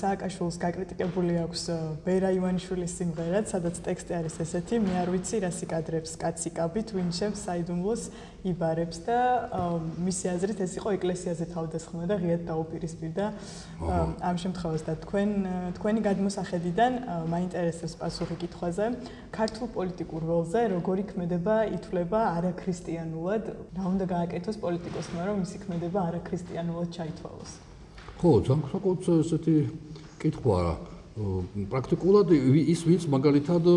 სააკაშვილს 0.00 0.56
გაკრიტიკებული 0.64 1.34
აქვს 1.44 1.62
ბერა 2.08 2.30
ივანიშვილის 2.40 2.92
სიმღერაც 2.98 3.46
სადაც 3.52 3.76
ტექსტი 3.84 4.12
არის 4.20 4.34
ესეთი 4.44 4.76
მე 4.86 4.94
არ 5.04 5.08
ვიცი 5.12 5.36
რა 5.44 5.50
სიკადრებს 5.60 6.12
კაცი 6.22 6.50
კაბით 6.56 6.88
ვინ 6.96 7.08
ჩემს 7.12 7.44
საიდუმლოს 7.44 8.02
იბარებს 8.48 8.93
და 9.06 9.18
მისი 10.06 10.24
აზრით 10.34 10.58
ეს 10.64 10.72
იყო 10.78 10.88
ეკლესიაზე 10.98 11.44
თავდასხმა 11.54 12.04
და 12.10 12.14
ღიად 12.22 12.42
დაუპირისპირდა 12.50 13.24
ამ 14.30 14.36
შემთხვევას. 14.42 14.82
და 14.88 14.94
თქვენ 15.04 15.28
თქვენი 15.76 16.00
გადმოსახედიდან 16.08 16.92
მაინტერესებს 17.34 17.94
პასუხი 18.00 18.36
კითხვაზე 18.42 18.86
ქართულ 19.34 19.68
პოლიტიკურ 19.76 20.20
როლზე 20.30 20.60
როგორი 20.76 21.04
ქმედება 21.10 21.54
ითვლება 21.76 22.20
არაქრისტიანულად? 22.38 23.42
რა 23.76 23.84
უნდა 23.92 24.04
გააკეთოს 24.14 24.56
პოლიტიკოსმა 24.64 25.20
რომ 25.28 25.36
მისი 25.42 25.56
ქმედება 25.64 26.00
არაქრისტიანულად 26.08 26.88
ჩაითვალოს? 26.96 27.50
ხო 28.20 28.30
ძალიან 28.46 28.66
საკუთარ 28.72 29.14
ესეთი 29.24 29.56
კითხვაა 30.22 30.93
პრაქტიკულად 31.14 32.32
ის 32.34 32.80
ვინც 32.82 33.04
მაგალითად 33.06 33.68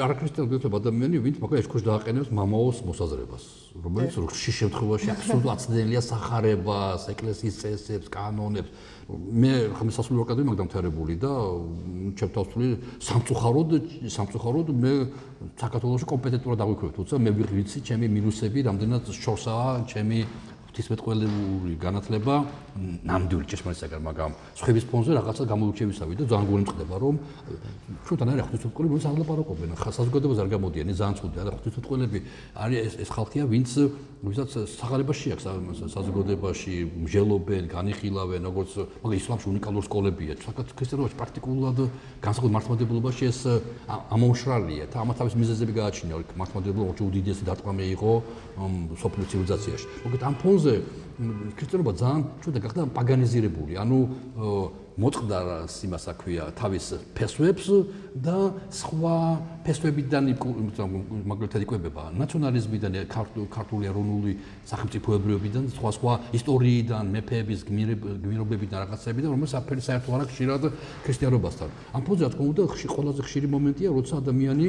არაქრისტიანულ 0.00 0.48
გეთვლება 0.48 0.78
ადამიანი, 0.80 1.20
ვინც 1.20 1.36
მაგალითად 1.44 1.60
ეშქოში 1.60 1.84
დააყენებს 1.84 2.30
მამაოს 2.32 2.78
მოსაზრებას, 2.88 3.44
რომელიც 3.84 4.16
როქში 4.16 4.52
შემთხვევაში 4.64 5.12
აბსოლუტურად 5.12 5.52
აცდენილია 5.60 6.02
сахарებას, 6.08 7.04
ეკლესიის 7.12 7.54
წესებს, 7.60 8.08
კანონებს. 8.08 8.72
მე 9.04 9.52
ხმის 9.76 9.94
სასულიერო 10.00 10.24
აკადემია 10.24 10.48
მაგ 10.48 10.58
დამთავრებული 10.64 11.14
და 11.20 11.32
ჩემ 12.16 12.30
თავსული 12.32 12.68
სამწუხაროდ 13.04 13.70
სამწუხაროდ 14.08 14.68
მე 14.72 14.92
საქართველოს 15.60 16.04
კომპეტენტურად 16.08 16.58
დაგვიქვევთ, 16.64 16.94
თუმცა 16.96 17.14
მე 17.20 17.30
ვიცი 17.36 17.78
ჩემი 17.84 18.06
მინუსები 18.08 18.58
რამდენად 18.64 19.04
შორსაა, 19.12 19.84
ჩემი 19.92 20.24
ღვთისმეტყველური 20.74 21.74
განათლება 21.78 22.34
ნამდვილი 23.06 23.46
ჭეშმარიტსაგან, 23.46 24.00
მაგრამ 24.10 24.30
სხვების 24.58 24.84
ფონზე 24.90 25.10
რაღაცა 25.14 25.44
გამოურჩევისავი 25.54 26.14
და 26.18 26.24
ძალიან 26.26 26.46
გული 26.50 26.62
მწყდება, 26.66 26.94
რომ 26.98 27.14
ჩვენთან 28.02 28.28
არის 28.34 28.44
ღვთისმეტყველები, 28.50 28.92
ვინც 28.94 29.04
არ 29.06 29.16
ლაპარაკობენ, 29.22 29.70
ხა 29.78 29.90
საზოგადოებას 29.94 30.38
არ 30.42 30.48
გამოდიან, 30.50 30.86
ძალიან 30.98 31.14
ცუდი, 31.14 31.36
არა 31.44 31.50
ღვთისმეტყველები 31.54 32.18
არის 32.58 32.78
ეს 32.84 32.94
ეს 33.06 33.08
ხალხია, 33.14 33.44
ვინც 33.46 33.70
ვისაც 34.24 34.50
სახარებაში 34.80 35.28
აქვს 35.36 35.44
საზოგადოებაში 35.94 36.74
მსჯელობენ, 37.04 37.64
განიხილავენ, 37.70 38.42
როგორც 38.48 38.72
მაგრამ 39.04 39.18
ისლამში 39.20 39.46
უნიკალური 39.52 39.84
სკოლებია. 39.84 40.32
საქართველოს 40.40 40.76
ქრისტიანობაში 40.80 41.16
პრაქტიკულად 41.20 41.76
განსაკუთრებით 42.24 42.54
მართლმადიდებლობაში 42.56 43.24
ეს 43.28 43.40
ამომშრალია. 43.84 44.84
და 44.88 44.96
ამათ 45.04 45.16
თავის 45.20 45.34
მიზეზები 45.36 45.72
გააჩნია, 45.76 46.14
მართლმადიდებლობა 46.40 46.92
უდიდესი 47.04 47.42
დარტყმა 47.44 47.84
იყო 47.94 48.10
სოფლიო 49.02 49.26
ცივილიზაციაში. 49.30 49.86
მოკლედ 50.04 50.22
ამ 50.22 50.34
ფონზე 50.42 50.74
ქრისტიანობა 51.58 51.92
ძალიან 52.00 52.22
ჩვენ 52.42 52.52
და 52.54 52.60
გახდა 52.64 52.80
პაგანიზირებული. 52.94 53.72
ანუ 53.78 53.98
მოწყდა 54.94 55.66
იმას 55.66 56.04
აქვია 56.06 56.44
თავის 56.54 56.86
ფესვებს 57.18 57.66
და 58.14 58.54
სხვა 58.70 59.14
ფესვებიდან 59.66 60.22
მაგალითად 61.26 61.60
იკვებება 61.66 62.14
ნაციონალიზმიდან 62.14 62.92
ქართული 63.10 63.90
ეროვნული 63.90 64.32
სახელმწიფოებრიობიდან 64.70 65.64
სხვა 65.74 65.90
სხვა 65.98 66.14
ისტორიიდან 66.38 67.04
მეფეების 67.10 67.60
გმირობებიდან 67.66 68.78
რაღაცებიდან 68.86 69.30
რომელიც 69.34 69.52
აფერი 69.58 69.82
საერთო 69.82 70.14
არ 70.14 70.22
აქვს 70.22 70.34
ხშირად 70.38 70.62
ქრისტიანობასთან 71.02 71.68
ამ 71.90 72.02
ფონზე 72.06 72.22
რა 72.22 72.30
თქმა 72.30 72.44
უნდა 72.54 72.62
ყველაზე 72.94 73.20
ხშირი 73.26 73.46
მომენტია 73.50 73.88
როცა 73.98 74.14
ადამიანი 74.22 74.66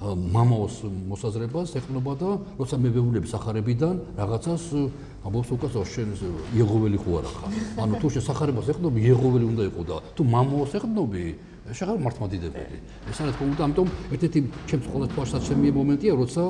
მამაოს 0.00 0.76
მოსაზრებას 1.12 1.74
ეხმობა 1.76 2.12
და 2.16 2.30
როცა 2.56 2.76
მებეულები 2.80 3.28
სახარებიდან 3.28 3.94
რაღაცას 4.16 4.64
ამბობს 5.28 5.50
უკაცო 5.60 5.82
შენ 5.92 6.08
იეღოველი 6.56 6.98
ხო 7.04 7.10
არა 7.20 7.32
ხარ 7.36 7.52
ანუ 7.84 8.00
თუ 8.00 8.08
შენ 8.16 8.24
სახარებას 8.24 8.70
ეხმობ 8.72 8.94
იეღოველი 8.96 9.46
უნდა 9.52 9.62
იყო 9.68 9.82
და 9.90 9.96
თუ 10.16 10.22
მამაოს 10.24 10.72
ეხმობი 10.80 11.24
შეღარ 11.78 11.98
მართმადიდებელი 12.04 12.78
ეს 13.10 13.18
არის 13.22 13.34
თქო 13.36 13.44
უნდა 13.50 13.62
ამიტომ 13.66 13.88
ერთ-ერთი 14.14 14.40
ჩემს 14.70 14.86
ყოველთვის 14.90 15.12
თვალსაჩინო 15.14 15.70
მომენტია 15.78 16.12
როცა 16.20 16.42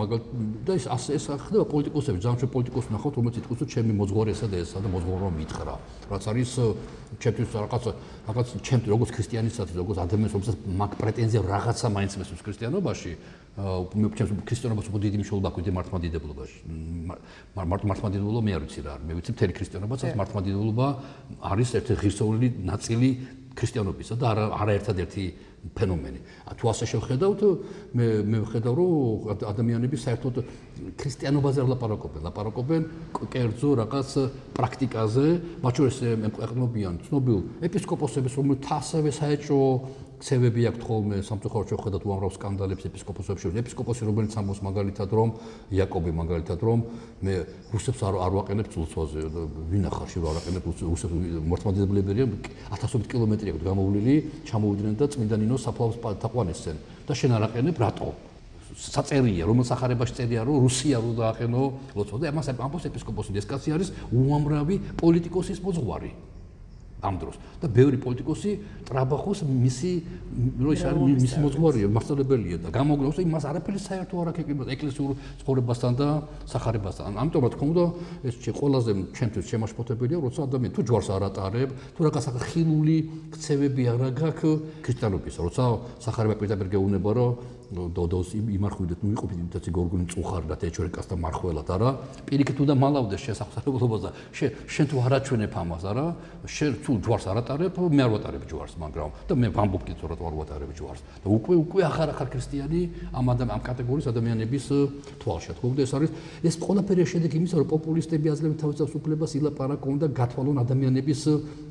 მაგალითად 0.00 0.30
და 0.66 0.72
ეს 0.78 0.86
ეს 1.18 1.24
ხდება 1.44 1.64
პოლიტიკოსები 1.72 2.18
ძალიან 2.24 2.38
ჩვენ 2.42 2.52
პოლიტიკოსს 2.56 2.90
ნახავთ 2.94 3.14
რომელიც 3.18 3.36
იტყვის 3.40 3.58
რომ 3.62 3.68
ჩემი 3.74 3.92
მოძღვარი 4.00 4.30
ესა 4.36 4.46
და 4.52 4.56
ესა 4.64 4.78
და 4.84 4.88
მოძღვარმა 4.94 5.30
მითხრა 5.38 5.74
რაც 6.12 6.24
არის 6.28 6.50
ჩემთვის 7.22 7.48
რაღაც 7.64 7.84
რაღაც 8.28 8.46
ჩემთვის 8.68 8.90
როგორც 8.92 9.10
ქრისტიანისაც 9.16 9.68
როგორც 9.80 9.98
ადამიანს 10.04 10.32
რომელსაც 10.36 10.56
მაგ 10.80 10.90
პრეტენზია 11.00 11.40
რაღაცა 11.48 11.86
მაინც 11.96 12.12
მესმის 12.20 12.42
ქრისტიანობაში 12.46 13.12
მე 13.58 14.08
ჩემს 14.14 14.30
ქრისტიანობას 14.46 14.86
უფრო 14.86 15.00
დიდი 15.02 15.16
მნიშვნელობა 15.18 15.48
აქვს 15.50 15.70
მართლმადიდებლობაში. 15.78 16.58
მართლმადიდებლობა 17.58 18.40
მე 18.46 18.52
არ 18.54 18.62
ვიცი 18.62 18.80
რა 18.86 18.90
არის. 18.94 19.02
მე 19.08 19.12
ვიცი 19.18 19.30
მთელი 19.34 19.52
ქრისტიანობაც 19.58 20.00
მართლმადიდებლობა 20.14 20.86
არის 21.42 21.68
ერთი 21.74 21.92
ღირსეული 21.98 22.46
ნაწილი 22.70 23.08
ქრისტიანობისა 23.58 24.14
და 24.18 24.26
არა 24.32 24.44
არა 24.62 24.72
ერთადერთი 24.78 25.24
ფენომენი. 25.74 26.20
თუ 26.54 26.64
ასე 26.70 26.84
შევხედავთ, 26.86 27.40
მე 27.98 28.06
მე 28.30 28.38
ვხედავ, 28.46 28.74
რომ 28.78 29.42
ადამიანები 29.52 29.96
საერთოდ 29.98 30.34
ქრისტიანობაზე 30.94 31.58
არ 31.62 31.68
ლაპარაკობენ, 31.74 32.22
ლაპარაკობენ 32.28 32.82
კერძო 33.34 33.70
რაღაც 33.82 34.10
პრაქტიკაზე, 34.54 35.26
მათ 35.62 35.74
შორის 35.78 35.98
ყვეყნობიან 36.38 36.94
ცნობილ 37.08 37.38
ეპისკოპოსებს, 37.66 38.32
რომელთა 38.38 38.74
ასევე 38.78 39.10
საეჭო 39.18 39.58
ქცევები 40.18 40.62
აქვს 40.68 40.82
ხოლმე 40.82 41.16
სამწუხაროდ 41.22 41.68
შეხედათ 41.72 42.02
უამრავ 42.02 42.30
სკანდალებს 42.34 42.84
ეპისკოპოსებში. 42.90 43.54
ეპისკოპოსი 43.62 44.02
რომელიც 44.08 44.34
ამბობს 44.34 44.60
მაგალითად 44.66 45.08
რომ 45.14 45.28
იაკობი 45.70 46.12
მაგალითად 46.18 46.58
რომ 46.58 46.78
მე 47.22 47.34
რუსებს 47.70 48.00
არ 48.02 48.14
არ 48.18 48.32
ვაყენებ 48.38 48.66
წულწვაზე. 48.74 49.20
ვინ 49.70 49.84
ახარ 49.90 50.08
შე 50.10 50.18
არ 50.26 50.36
აყენებ 50.42 50.64
რუსებს 50.66 51.14
მართლმადიდებლებია 51.48 52.26
1000 52.74 53.06
კილომეტრი 53.06 53.48
აქვს 53.54 53.62
გამოვლილი 53.62 54.14
ჩამოვიდნენ 54.50 54.94
და 54.98 55.06
წმინდა 55.06 55.36
ნინოს 55.38 55.62
საფლავს 55.70 55.96
თაყვანისცენ 56.02 56.76
და 57.06 57.12
შენ 57.14 57.30
არ 57.38 57.42
აყენებ? 57.48 57.76
რატო? 57.78 58.10
საწერია 58.78 59.46
რომელ 59.48 59.64
სახარებაში 59.64 60.14
წერია 60.18 60.44
რომ 60.44 60.62
რუსია 60.66 60.98
რო 61.00 61.10
დააყენო 61.18 61.62
ლოცვა. 61.98 62.16
და 62.20 62.24
ამას 62.30 62.46
ამბობს 62.52 62.84
ეპისკოპოსი. 62.90 63.34
ეს 63.38 63.46
კაცი 63.48 63.68
არის 63.74 63.88
უამრავი 64.12 64.76
პოლიტიკოსის 65.00 65.58
მოძღვარი 65.64 66.27
ამ 66.98 67.14
დროს. 67.18 67.36
და 67.62 67.66
ბევრი 67.70 67.98
პოლიტიკოსი 68.02 68.50
ტრაბახოს 68.86 69.42
მისი 69.46 69.92
რო 70.62 70.70
ის 70.74 70.82
არის 70.86 71.18
მისი 71.22 71.38
მოძღვარია 71.42 71.88
მასწავლებელია 71.90 72.58
და 72.62 72.68
გამოგნოს 72.74 73.18
იმას 73.22 73.44
არაფერი 73.50 73.80
საერთო 73.82 74.14
არ 74.22 74.28
აქვს 74.30 74.70
ეკლესიურ 74.74 75.10
ცხოვრებასთან 75.42 75.92
და 75.98 76.08
სახარებასთან 76.46 77.18
ამიტომ 77.18 77.42
რა 77.42 77.50
თქმა 77.54 77.66
უნდა 77.70 77.84
ეს 78.30 78.34
ყველაზე 78.58 78.90
ჩემთვის 79.14 79.46
შემაშფოთებელია 79.50 80.18
როცა 80.22 80.40
ადამიანი 80.46 80.74
თუ 80.74 80.80
ჯვარს 80.86 81.08
არ 81.14 81.22
ატარებ 81.30 81.70
თუ 81.94 82.00
რაღაცა 82.06 82.30
ხილული 82.46 82.98
ქცევები 83.34 83.82
არ 83.94 84.00
აქვს 84.08 84.50
ქრისტიანობის 84.86 85.34
როცა 85.42 85.64
სახარება 86.02 86.34
პირდაპირ 86.38 86.66
გეუბნება 86.78 87.10
რომ 87.18 87.57
დოდოს 87.68 88.32
იმარხვიდეთ 88.32 89.02
ნუ 89.04 89.10
იყოფით 89.12 89.38
იმითაც 89.44 89.64
გორგონი 89.76 90.06
წუხარდათ 90.08 90.62
ეჩორეკას 90.72 91.06
და 91.12 91.16
მარხველად 91.20 91.68
არა? 91.68 91.90
პირიქით 92.24 92.64
უნდა 92.64 92.74
მალავდეს 92.80 93.20
შესაძლებლობას 93.28 94.00
და 94.08 94.10
შენ 94.32 94.86
თუ 94.88 94.96
არაჩვენებ 95.04 95.52
ამას 95.52 95.84
არა? 95.84 96.06
შენ 96.48 96.72
თუ 96.80 96.90
ჯვარს 97.04 97.26
არ 97.28 97.36
ატარებ 97.44 97.76
მე 97.92 98.02
არ 98.08 98.10
ვატარებ 98.16 98.42
ჯვარს 98.48 98.72
მაგრამ 98.80 99.10
და 99.28 99.32
მე 99.36 99.48
ვამბობ 99.52 99.82
კიდე 99.84 100.00
რომ 100.08 100.20
არ 100.24 100.34
ვატარებ 100.40 100.70
ჯვარს. 100.72 101.00
და 101.20 101.28
უკვე 101.28 101.54
უკვე 101.60 101.80
ახარ 101.92 102.08
ახარ 102.16 102.28
ქრისტიანი 102.32 102.80
ამ 103.12 103.26
ამ 103.36 103.60
კატეგორიის 103.60 104.06
ადამიანების 104.08 104.64
თვალში 105.20 105.52
თქო 105.60 105.66
და 105.76 105.84
ეს 105.84 105.92
არის 105.92 106.10
ეს 106.48 106.54
ყველაფერი 106.56 107.04
შედეგი 107.04 107.36
იმისა 107.36 107.56
რომ 107.60 107.68
პოპულისტები 107.68 108.26
აძლევენ 108.32 108.56
თავის 108.64 108.96
უფლებას 108.96 109.30
ილაპარაკონ 109.36 109.96
და 110.00 110.06
გათვალონ 110.16 110.56
ადამიანების 110.64 111.20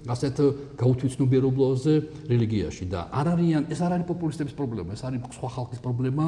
ასეთ 0.07 0.35
გაუთვიცნობიერებლოზე 0.77 1.93
რელიგიაში. 2.29 2.85
და 2.85 2.99
არ 3.11 3.27
არიან 3.33 3.63
ეს 3.73 3.79
არ 3.81 3.91
არის 3.97 4.07
პოპულისტების 4.07 4.53
პრობლემა 4.53 4.93
ეს 4.93 5.03
არის 5.03 5.19
სხვა 5.37 5.49
ხალხის 5.55 5.79
პრობლემა 5.87 6.27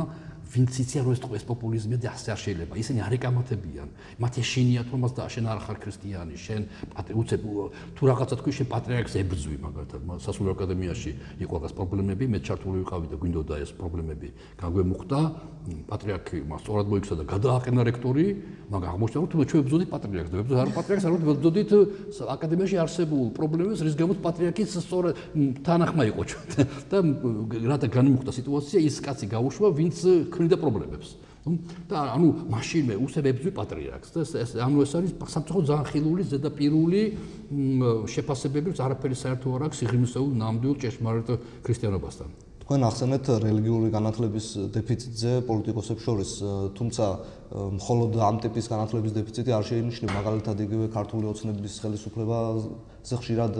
ვინც 0.50 0.72
იციან 0.82 1.04
რომ 1.06 1.14
ეს 1.14 1.22
ტყუეს 1.24 1.44
პოპულიზმი 1.46 1.96
და 2.02 2.10
ასე 2.14 2.30
არ 2.34 2.40
შეიძლება. 2.46 2.74
ისინი 2.82 3.00
არ 3.06 3.14
ეკამათებიან. 3.18 3.90
მათ 4.18 4.34
ეშინიათ 4.42 4.88
რომ 4.90 5.00
მას 5.06 5.14
შენ 5.34 5.46
არ 5.46 5.60
ხარ 5.66 5.78
ქრისტიანი 5.84 6.36
შენ 6.46 6.62
უცებ 7.22 7.42
თუ 7.96 8.02
რაღაცა 8.10 8.36
თქვი 8.40 8.52
შენ 8.58 8.68
პატრიარქს 8.74 9.14
ებრძვი 9.22 9.56
მაგალითად 9.62 10.02
სასულიერო 10.26 10.54
აკადემიაში 10.58 11.12
იყო 11.44 11.54
რაღაც 11.60 11.74
პრობლემები 11.78 12.26
მე 12.34 12.40
ჩართული 12.42 12.78
ვიყავი 12.82 13.08
და 13.14 13.16
გვინდოდა 13.22 13.54
ეს 13.62 13.72
პრობლემები 13.78 14.28
გაგვემუხტა 14.58 15.20
პატრიარქი 15.90 16.38
მას 16.50 16.62
სწორად 16.64 16.88
მოიქცა 16.90 17.16
და 17.20 17.24
გადააყენა 17.30 17.82
რექტორი. 17.90 18.26
მაგრამ 18.70 18.90
აღმოჩნდა 18.90 19.18
რომ 19.20 19.30
თუ 19.30 19.38
ჩვენ 19.50 19.62
ებრძოდით 19.66 19.90
პატრიარქს. 19.90 20.30
და 20.30 20.38
ებრძოდით 20.40 20.62
არ 20.62 20.72
პატრიარქს 20.78 21.06
არ 21.06 21.14
ებრძოდით 21.20 21.70
აკადემიაში 22.38 22.78
არსებულ 22.86 23.26
პრობლემებს 23.38 23.80
რის 23.86 23.96
გამოც 23.98 24.18
პატრიარქის 24.26 24.70
სწორად 24.86 25.14
თანახმა 25.66 26.04
იყო 26.10 26.22
ჩვენ. 26.30 26.48
და 26.92 26.98
რათა 27.70 27.88
განმუხტა 27.90 28.32
სიტუაცია 28.40 28.80
ის 28.90 28.96
კაცი 29.02 29.26
გაუშვა 29.34 29.68
ვინც 29.74 29.98
ქმნიდა 30.40 30.58
პრობლემებს. 30.64 31.10
და 31.90 31.98
ანუ 32.14 32.28
მაშინვე 32.52 32.96
უსებებძვი 33.00 33.52
პატრიარქს 33.56 34.10
და 34.14 34.20
ეს 34.28 34.52
ანუ 34.60 34.84
ეს 34.86 34.92
არის 35.00 35.12
სამწუხაროდ 35.18 35.66
ძალიან 35.72 35.88
ხილული 35.90 36.24
ზედაპირული 36.30 37.02
შეფასებები, 38.12 38.68
რაც 38.70 38.80
არაფერი 38.86 39.16
საერთო 39.18 39.48
არ 39.56 39.62
აქვს 39.68 39.80
სიღრმისეულ 39.82 40.30
ნამდვილ 40.36 40.76
ჭეშმარიტ 40.84 41.28
ქრისტიანობასთან. 41.64 42.30
თქვენ 42.70 42.80
ახსენეთ 42.86 43.26
რელიგიური 43.50 43.90
განათლების 43.90 44.48
დეფიციტზე 44.78 45.32
პოლიტიკოსებს 45.50 46.02
შორის, 46.06 46.32
თუმცა 46.78 47.06
მხოლოდ 47.80 48.12
ამ 48.30 48.36
ტიპის 48.46 48.66
განათლების 48.70 49.12
დეფიციტი 49.18 49.52
არ 49.58 49.64
შეინიშნება, 49.70 50.14
მაგალითად 50.20 50.58
იგივე 50.70 50.86
ქართული 50.94 51.26
ოცნების 51.34 51.74
ხშირად 53.00 53.54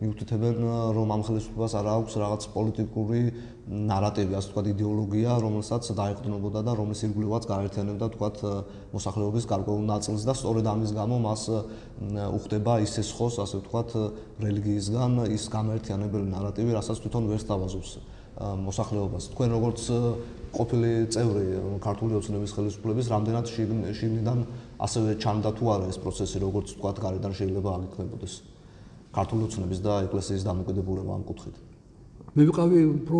მიუთითებენ, 0.00 0.56
რომ 0.96 1.08
ამ 1.12 1.22
ხელისუფლებას 1.26 1.72
არ 1.76 1.86
აქვს 1.92 2.14
რაღაც 2.16 2.42
პოლიტიკური 2.56 3.20
ნარატივი, 3.66 4.34
ასე 4.38 4.48
ვთქვათ, 4.50 4.66
იდეოლოგია, 4.72 5.30
რომელსაც 5.42 5.84
დაეყრდნობოდა 5.98 6.60
და 6.64 6.72
რომლის 6.80 7.00
ირგვლივაც 7.06 7.44
გაერთიანებდა, 7.50 8.04
ვთქვათ, 8.08 8.36
მოსახლეობის 8.96 9.44
გარკვეულ 9.52 9.84
ნაწილს 9.90 10.22
და 10.22 10.34
სწორედ 10.38 10.66
ამის 10.70 10.90
გამო 10.96 11.16
მას 11.26 11.42
უხდება 12.36 12.72
ისე 12.86 13.02
ხოს, 13.04 13.34
ასე 13.42 13.56
ვთქვათ, 13.60 13.90
რელიგიისგან 14.40 15.12
ის 15.34 15.44
გამერთიანებელი 15.50 16.26
ნარატივი, 16.30 16.70
რასაც 16.78 16.96
თვითონ 17.02 17.24
ვერ 17.30 17.40
სთავაზობს. 17.42 17.90
მოსახლეობას. 18.36 19.32
თქვენ 19.32 19.48
როგორც 19.56 19.80
ყოფილი 20.52 21.08
წევრი 21.08 21.44
ქართული 21.80 22.20
ოცნების 22.20 22.52
ხელისუფლების 22.52 23.06
რამდენად 23.08 23.46
შიგნიდან 23.48 24.38
ასევე 24.76 25.16
ჩანდა 25.16 25.50
თუ 25.56 25.64
არა 25.72 25.86
ეს 25.88 25.96
პროცესი, 26.04 26.36
როგორც 26.44 26.76
თქვა, 26.76 26.90
გარედან 27.00 27.32
შეიძლება 27.32 27.68
აღიქმებოდეს 27.80 28.55
ქართული 29.16 29.42
ოცნების 29.48 29.80
და 29.80 29.92
ეკლესიის 30.06 30.42
დამოკიდებულება 30.44 31.12
ამ 31.16 31.24
კუთხით. 31.24 31.56
მე 32.36 32.44
ვიყავი 32.44 32.80
უფრო 33.00 33.18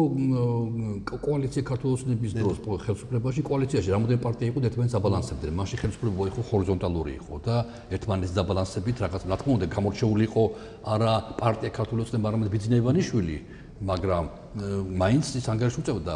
კოალიცია 1.08 1.62
ქართული 1.64 1.92
ოცნების 1.96 2.32
დროს 2.36 2.58
ხელისუფლებაში, 2.84 3.40
კოალიციაში 3.48 3.88
რამოდენ 3.96 4.18
პარტია 4.20 4.46
იყო, 4.52 4.58
ერთმანეთს 4.68 4.96
აბალანსებდნენ. 5.00 5.52
მაშინ 5.56 5.76
ხელისუფლება 5.80 6.22
იყო 6.36 6.40
ჰორიზონტალური 6.52 7.12
იყო 7.16 7.34
და 7.48 7.56
ერთმანეთს 7.96 8.32
დაბალანსებით 8.36 8.96
რაღაც, 9.00 9.22
რა 9.24 9.36
თქმა 9.40 9.52
უნდა, 9.56 9.66
გამორჩეული 9.72 10.22
იყო 10.28 10.42
არა 10.84 11.12
პარტია 11.40 11.70
ქართული 11.72 12.00
ოცნება, 12.04 12.26
არამედ 12.28 12.48
ბიძინა 12.52 12.76
ივანიშვილი. 12.76 13.36
მაგრამ 13.76 14.24
მაინც 14.96 15.36
ის 15.36 15.46
ანგარიში 15.52 15.82
უწევდა 15.84 16.14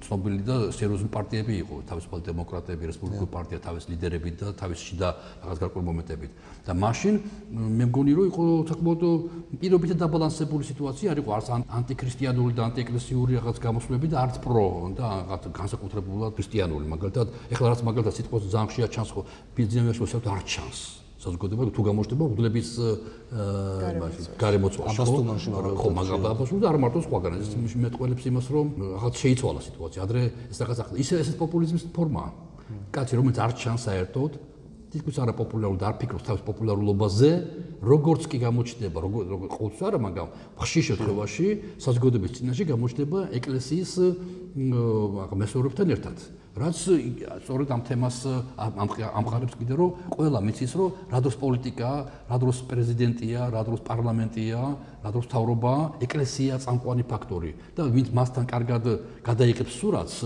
ცნობილი 0.00 0.40
და 0.48 0.54
სერიოზული 0.72 1.10
პარტიები 1.12 1.54
იყო, 1.60 1.74
თავისუფალი 1.90 2.22
დემოკრატები, 2.24 2.88
რესპუბლიკური 2.88 3.28
პარტია, 3.28 3.58
თავის 3.60 3.84
ლიდერები 3.92 4.30
და 4.40 4.52
თავის 4.56 4.78
შიდა 4.80 5.08
რაღაც 5.44 5.58
გარკვეული 5.60 5.86
მომენტებით. 5.92 6.30
და 6.64 6.72
მაშინ 6.72 7.14
მე 7.52 7.84
მგონი 7.92 8.12
რომ 8.16 8.26
იყო 8.32 8.44
საკმაოდ 8.72 9.02
პირობითად 9.60 9.98
დაბალანსებული 10.00 10.64
სიტუაცია, 10.64 11.12
არ 11.12 11.18
იყო 11.20 11.30
არც 11.36 11.46
ანტიქრისტიანული 11.68 12.52
და 12.56 12.62
ანტიეკლესიური 12.72 13.32
რაღაც 13.36 13.56
გამოსვლები 13.60 14.06
და 14.08 14.16
არც 14.24 14.34
პრო 14.40 14.66
და 14.96 15.06
რაღაც 15.28 15.44
განსაკუთრებულად 15.52 16.32
ქრისტიანული, 16.32 16.84
მაგალითად, 16.96 17.26
ეხლა 17.52 17.66
რაც 17.76 17.80
მაგალითად 17.84 18.14
სიტყვა 18.16 18.38
ზამხშია 18.48 18.88
ჩანს 18.88 19.10
ხო 19.12 19.20
ბიზნესში 19.52 20.00
ვსებთ 20.00 20.26
არ 20.32 20.42
ჩანს. 20.48 21.03
საზოგადოება 21.24 21.62
თუ 21.74 21.82
გამოჩნდება 21.88 22.24
უგლების 22.34 22.68
იმაში 23.34 24.22
გარემოცვაში 24.38 24.98
ხო? 25.80 25.88
მაგრამ 25.98 26.20
აბასუ 26.30 26.54
და 26.60 26.66
არ 26.70 26.78
მარტო 26.84 26.98
სხვაგან 27.08 27.32
ეს 27.40 27.48
მეტყველებს 27.84 28.24
იმას 28.30 28.46
რომ 28.54 28.66
რაღაც 28.94 29.14
შეიცვალა 29.24 29.60
სიტუაცია 29.68 30.00
ადრე 30.04 30.22
ეს 30.52 30.58
რაღაც 30.60 30.78
ახლა 30.84 30.96
ისე 31.04 31.14
ეს 31.24 31.28
პოპულიზმის 31.40 31.84
ფორმაა. 31.96 32.30
კაცი 32.94 33.14
რომელიც 33.18 33.38
არ 33.44 33.52
ჩანს 33.60 33.82
საერთოდ 33.88 34.32
თითქოს 34.94 35.18
არა 35.18 35.34
პოპულარულ 35.34 35.76
და 35.82 35.90
არ 35.90 35.96
ფიქრობს 35.98 36.26
თავის 36.28 36.42
პოპულარულობაზე 36.46 37.30
როგორც 37.82 38.22
კი 38.30 38.38
გამოჩნდება 38.46 38.98
როგორ 39.04 39.22
ყოველთვის 39.50 39.82
არა 39.90 39.98
მაგრამ 40.06 40.28
ხშირ 40.62 40.82
შემთხვევაში 40.88 41.46
საზოგადოების 41.82 42.34
წინაშე 42.38 42.64
გამოჩნდება 42.70 43.18
ეკლესიის 43.42 43.92
აა 43.98 45.34
მესორებთან 45.42 45.86
ერთად 45.98 46.16
რაც 46.54 46.78
სწორედ 46.78 47.68
ამ 47.74 47.82
თემას 47.82 48.18
ამყარებს 48.54 49.58
კიდე 49.58 49.74
რომ 49.74 49.90
ყველა 50.14 50.38
მიცის 50.38 50.72
რომ 50.78 51.10
რა 51.10 51.18
დროს 51.26 51.36
პოლიტიკა, 51.42 51.90
რა 52.30 52.36
დროს 52.38 52.58
პრეზიდენტია, 52.70 53.40
რა 53.50 53.62
დროს 53.66 53.80
პარლამენტია, 53.82 54.60
რა 55.02 55.10
დროს 55.10 55.26
თავრობა, 55.34 55.74
ეკლესია 56.06 56.62
წამყვანი 56.62 57.04
ფაქტორი 57.10 57.50
და 57.74 57.90
ვინც 57.90 58.14
მასთან 58.14 58.44
კარგად 58.46 58.84
გადაიღებს 59.26 59.74
სურათს 59.82 60.18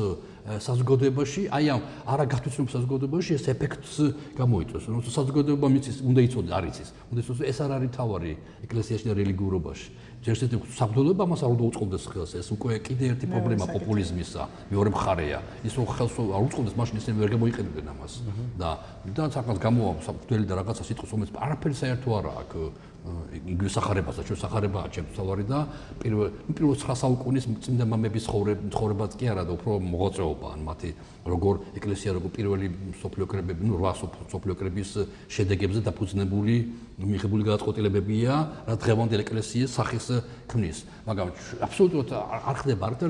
საზოგადოებაში, 0.57 1.43
აი 1.53 1.65
ამ 1.75 1.81
არა 2.09 2.25
გათვისნობ 2.33 2.69
საზოგადოებაში 2.73 3.31
ეს 3.37 3.45
ეფექტს 3.53 3.95
გამოიწვევს. 4.41 4.85
რომ 4.89 5.01
საზოგადოება 5.05 5.67
მიცის, 5.69 5.97
უნდა 6.09 6.21
იცოდეს, 6.25 6.53
არ 6.57 6.65
იცის. 6.73 6.89
უნდა 7.13 7.21
იცოდეს, 7.23 7.45
ეს 7.53 7.59
არ 7.61 7.71
არის 7.77 7.91
თავარი 7.99 8.33
ეკლესიაში 8.65 9.05
და 9.09 9.15
რელიგიურობაში. 9.21 9.89
ჯერჯერობით 10.19 10.75
საბრძოლოება 10.75 11.25
მას 11.31 11.43
არ 11.47 11.53
უნდა 11.55 11.65
უწყობდეს 11.71 12.05
ხელს 12.11 12.33
ეს 12.43 12.49
უკვე 12.51 12.79
კიდე 12.83 13.05
ერთი 13.15 13.27
პრობლემა 13.31 13.67
პოპულიზმისა 13.71 14.43
მეორე 14.67 14.91
მხარეა 14.91 15.39
ის 15.63 15.73
რომ 15.79 15.87
ხელს 15.95 16.17
არ 16.19 16.43
უწყობდეს 16.49 16.75
მაშინ 16.75 16.97
ისინი 16.99 17.17
ვერ 17.23 17.31
გამოიყენებდნენ 17.39 17.87
ამას 17.95 18.13
და 18.59 18.71
და 19.15 19.23
საკმაოდ 19.31 19.61
გამოვა 19.63 19.93
საბრძოლელი 20.09 20.47
და 20.51 20.55
რაღაცა 20.59 20.83
სიტყვის 20.91 21.11
რომელიც 21.15 21.31
არაფერი 21.39 21.77
საერთო 21.79 22.09
არა 22.19 22.33
აქვს 22.43 22.67
იგივე 23.39 23.71
სახარებასა 23.73 24.23
ჩვენ 24.29 24.39
სახარებაა 24.43 24.87
ჩემს 24.95 25.13
თავარი 25.19 25.45
და 25.49 25.59
პირველ 26.03 26.29
პირველ 26.57 26.75
9 26.83 26.97
საუკუნის 27.03 27.45
წმინდა 27.65 27.85
მამების 27.93 28.25
ცხოვრებაც 28.75 29.11
კი 29.19 29.25
არა 29.33 29.43
და 29.49 29.53
უფრო 29.59 29.73
მოღვაწეობა 29.93 30.47
ან 30.55 30.61
მათი 30.69 30.91
როგორ 31.29 31.55
ეკლესია 31.79 32.17
როგორ 32.17 32.31
პირველი 32.33 32.67
სოფლიო 33.03 33.27
კრებები 33.29 33.63
ნუ 33.69 33.77
8 33.85 34.29
სოფლიო 34.33 34.55
კრების 34.59 34.91
შედეგებზე 35.29 35.81
დაფუძნებული 35.89 36.55
მიღებული 36.99 37.43
გადაწყვეტილებებია 37.47 38.33
რა 38.67 38.75
დღევანდელ 38.83 39.23
ეკლესიის 39.23 39.71
სახის 39.71 40.07
ქმნის. 40.51 40.79
მაგრამ 41.07 41.29
აბსოლუტურად 41.63 42.09
არ 42.19 42.57
ხდება 42.59 42.83
არც 42.91 43.01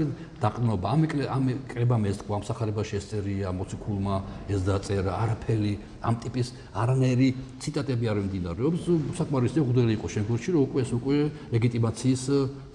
დაყნობა 0.42 0.86
ამ 0.92 1.00
ამ 1.08 1.44
კრებამ 1.72 2.02
ეს 2.10 2.16
თქვა 2.20 2.34
ამ 2.38 2.44
სახარებაში 2.44 2.94
ესწერია 3.00 3.48
მოციქულმა 3.54 4.16
ეს 4.52 4.60
დაწერა 4.68 5.12
არაფერი 5.24 5.72
ამ 6.04 6.14
ტიპის 6.20 6.46
არანაირი 6.74 7.28
ციტატები 7.62 8.04
არ 8.12 8.16
მიმდინარეობს. 8.22 8.82
საკმარისი 9.16 9.58
ხუდელი 9.64 9.92
იყო 9.96 10.06
შეგურში 10.14 10.48
რომ 10.52 10.62
უკვე 10.68 10.78
ეს 10.84 10.90
უკვე 10.98 11.16
ლეგიტიმაციის 11.54 12.22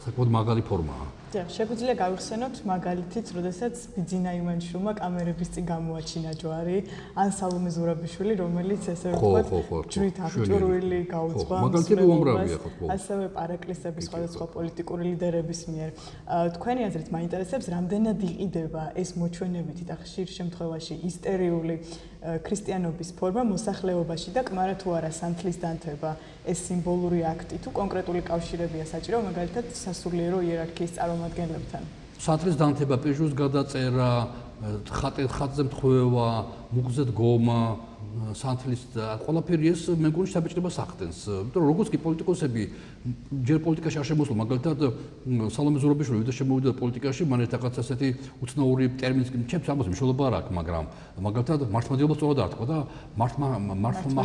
საკმაოდ 0.03 0.29
მაგარი 0.33 0.63
ფორმაა 0.65 1.22
დიახ, 1.33 1.49
შეგვიძლია 1.49 1.93
გავიხსენოთ 1.97 2.55
მაგალითიც, 2.69 3.25
როდესაც 3.33 3.73
ბიძინა 3.95 4.31
იმანშვილმა 4.37 4.91
კამერების 5.01 5.49
წინ 5.53 5.65
გამოაჩინა 5.65 6.31
ჯვარი, 6.37 6.77
ან 7.17 7.29
სალომე 7.33 7.69
ზურაბიშვილი, 7.73 8.33
რომელიც 8.43 8.83
ესე 8.93 9.09
ვთქვათ, 9.17 9.49
ჯვრით 9.93 10.17
აღჭურვილი 10.29 10.99
გაუძღვა. 11.09 11.57
მაგალითები 11.65 12.05
უამრავია 12.05 12.57
ხო 12.61 12.85
ასევე 12.93 13.25
პარაკლისების 13.33 14.03
სხვადასხვა 14.13 14.45
პოლიტიკური 14.53 15.01
ლიდერების 15.09 15.61
მიერ. 15.73 15.89
თქვენი 16.53 16.81
აზრით 16.87 17.09
მაინტერესებს, 17.17 17.65
რამდენად 17.73 18.19
იყიდება 18.29 18.83
ეს 18.93 19.09
მოჩვენებითი 19.17 19.83
და 19.89 19.95
ხშირ 20.05 20.27
შემთხვევაში 20.37 20.93
ისტერიული 21.09 21.75
ქრისტიანობის 22.23 23.09
ფორმა 23.19 23.43
მოსახლეობაში 23.51 24.29
და 24.31 24.41
კმარა 24.47 24.75
თუ 24.79 24.87
არა 24.97 25.11
სანთლის 25.11 25.57
დანთება. 25.59 26.11
ეს 26.47 26.59
სიმბოლური 26.67 27.19
აქტი 27.27 27.55
თუ 27.63 27.69
კონკრეტული 27.79 28.21
კავშირებია 28.23 28.85
საჭირო 28.87 29.17
მაგალითად 29.27 29.65
სასულიერო 29.83 30.39
იერარქიის 30.47 30.91
წარმომადგენლებთან. 30.97 31.83
სანთლის 32.23 32.55
დანთება 32.55 32.95
პეჟოს 33.03 33.33
გადაწერა 33.35 34.09
ხატ 34.87 35.15
ხატზე 35.35 35.63
მთხვევა 35.67 36.27
მუგზეთ 36.73 37.09
გომა 37.13 37.59
სანთლის 38.37 38.81
ყველაფერი 39.25 39.69
ეს 39.73 39.81
მე 39.97 40.09
მგონი 40.11 40.29
საბჭოებას 40.33 40.77
ახდენს. 40.83 41.17
იმიტომ 41.33 41.61
რომ 41.63 41.69
როგორც 41.73 41.87
კი 41.93 41.97
პოლიტიკოსები 42.03 42.63
ჯერ 43.47 43.59
პოლიტიკაში 43.65 43.97
არ 44.01 44.07
შემოსულა, 44.09 44.37
მაგალითად 44.43 44.79
სალომე 45.53 45.77
ზურაბიშვილი 45.81 46.19
ვიდა 46.21 46.33
შემოვიდა 46.37 46.69
პოლიტიკაში, 46.77 47.21
მან 47.25 47.39
ერთ 47.45 47.53
რაღაც 47.57 47.75
ასეთი 47.83 48.07
უცნაური 48.43 48.85
ტერმინს 49.01 49.29
ჩემს 49.49 49.67
ამბობს 49.73 49.89
მნიშვნელობა 49.89 50.23
არ 50.29 50.33
აქვს, 50.39 50.51
მაგრამ 50.59 50.83
მაგალითად 51.25 51.59
მართლმადიდებლობა 51.73 52.15
სწორად 52.19 52.39
არ 52.43 52.49
თქვა 52.53 52.65
და 52.69 52.77
მართმა 53.17 53.47
მართმა 53.83 54.23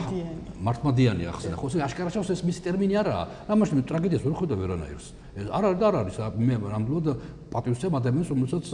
მართმადიანი 0.69 1.25
ახსენა. 1.33 1.57
ხო, 1.57 1.67
ეს 1.69 1.75
აშკარა 1.89 2.11
შავს 2.13 2.29
ეს 2.35 2.41
მისი 2.45 2.61
ტერმინი 2.67 2.95
არაა. 3.03 3.23
ამაში 3.49 3.83
ტრაგედიას 3.89 4.23
ვერ 4.25 4.35
ხედავ 4.37 4.59
ვერანაირს. 4.59 5.07
არ 5.39 5.65
არის 5.71 5.79
და 5.79 5.87
არ 5.87 5.97
არის 6.03 6.17
მე 6.35 6.55
რამბლოდ 6.75 7.07
პატრიოტიზმ 7.53 7.95
ადამიანს 8.01 8.29
რომელსაც 8.33 8.65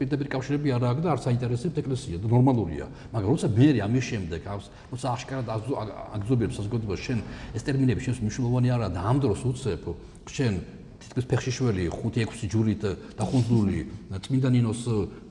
პირდაპირ 0.00 0.26
კავშირები 0.32 0.68
არ 0.72 0.82
აქვს 0.90 1.02
და 1.04 1.08
არ 1.12 1.20
საინტერესებს 1.26 1.76
ეკლესია 1.76 2.16
და 2.22 2.26
ნორმალურია. 2.32 2.86
მაგრამ 3.16 3.32
როცა 3.32 3.48
მე 3.48 3.68
ამის 3.80 4.04
შემდეგ 4.12 4.40
ავს, 4.44 4.66
როცა 4.92 5.06
აშკარად 5.16 5.46
აგზობებს 5.48 6.56
საზოგადოებას 6.60 7.00
შენ 7.00 7.18
ეს 7.56 7.62
ტერმინები 7.64 8.00
შენს 8.04 8.18
მნიშვნელოვანი 8.20 8.68
არაა 8.76 8.92
და 8.92 9.00
ამ 9.08 9.16
დროს 9.24 9.40
უცებ 9.48 9.82
შენ 10.28 10.52
თითქოს 11.00 11.26
ფეხშიშველი 11.32 11.84
5-6 11.96 12.52
ჯურით 12.52 12.82
დახუნძული 13.16 13.80
წმინდა 14.20 14.48
ნინოს 14.52 14.82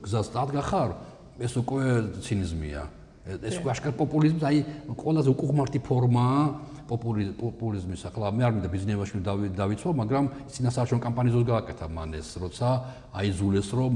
გზას 0.02 0.28
დადგახარ 0.34 0.90
ეს 1.38 1.52
უკვე 1.62 1.84
ცინიზმია. 2.26 2.82
ეს 3.26 3.58
უკვე 3.58 3.70
აშკარ 3.74 3.94
პოპულიზმს 3.98 4.42
აი 4.42 4.58
ყველაზე 4.98 5.28
უკუღმართი 5.34 5.78
ფორმაა 5.82 6.42
პოპულიზმის 6.86 8.02
ახლა 8.08 8.30
მე 8.30 8.42
არ 8.46 8.52
მინდა 8.56 8.68
ბიზნესში 8.70 9.20
დავიცვა, 9.58 9.90
მაგრამ 10.00 10.24
წინასაარჩევნო 10.54 11.02
კამპანიაზოს 11.02 11.44
გააკეთა 11.50 11.86
მან 11.90 12.10
ეს, 12.16 12.28
როცა 12.38 12.68
აიზულეს 13.16 13.68
რომ 13.74 13.92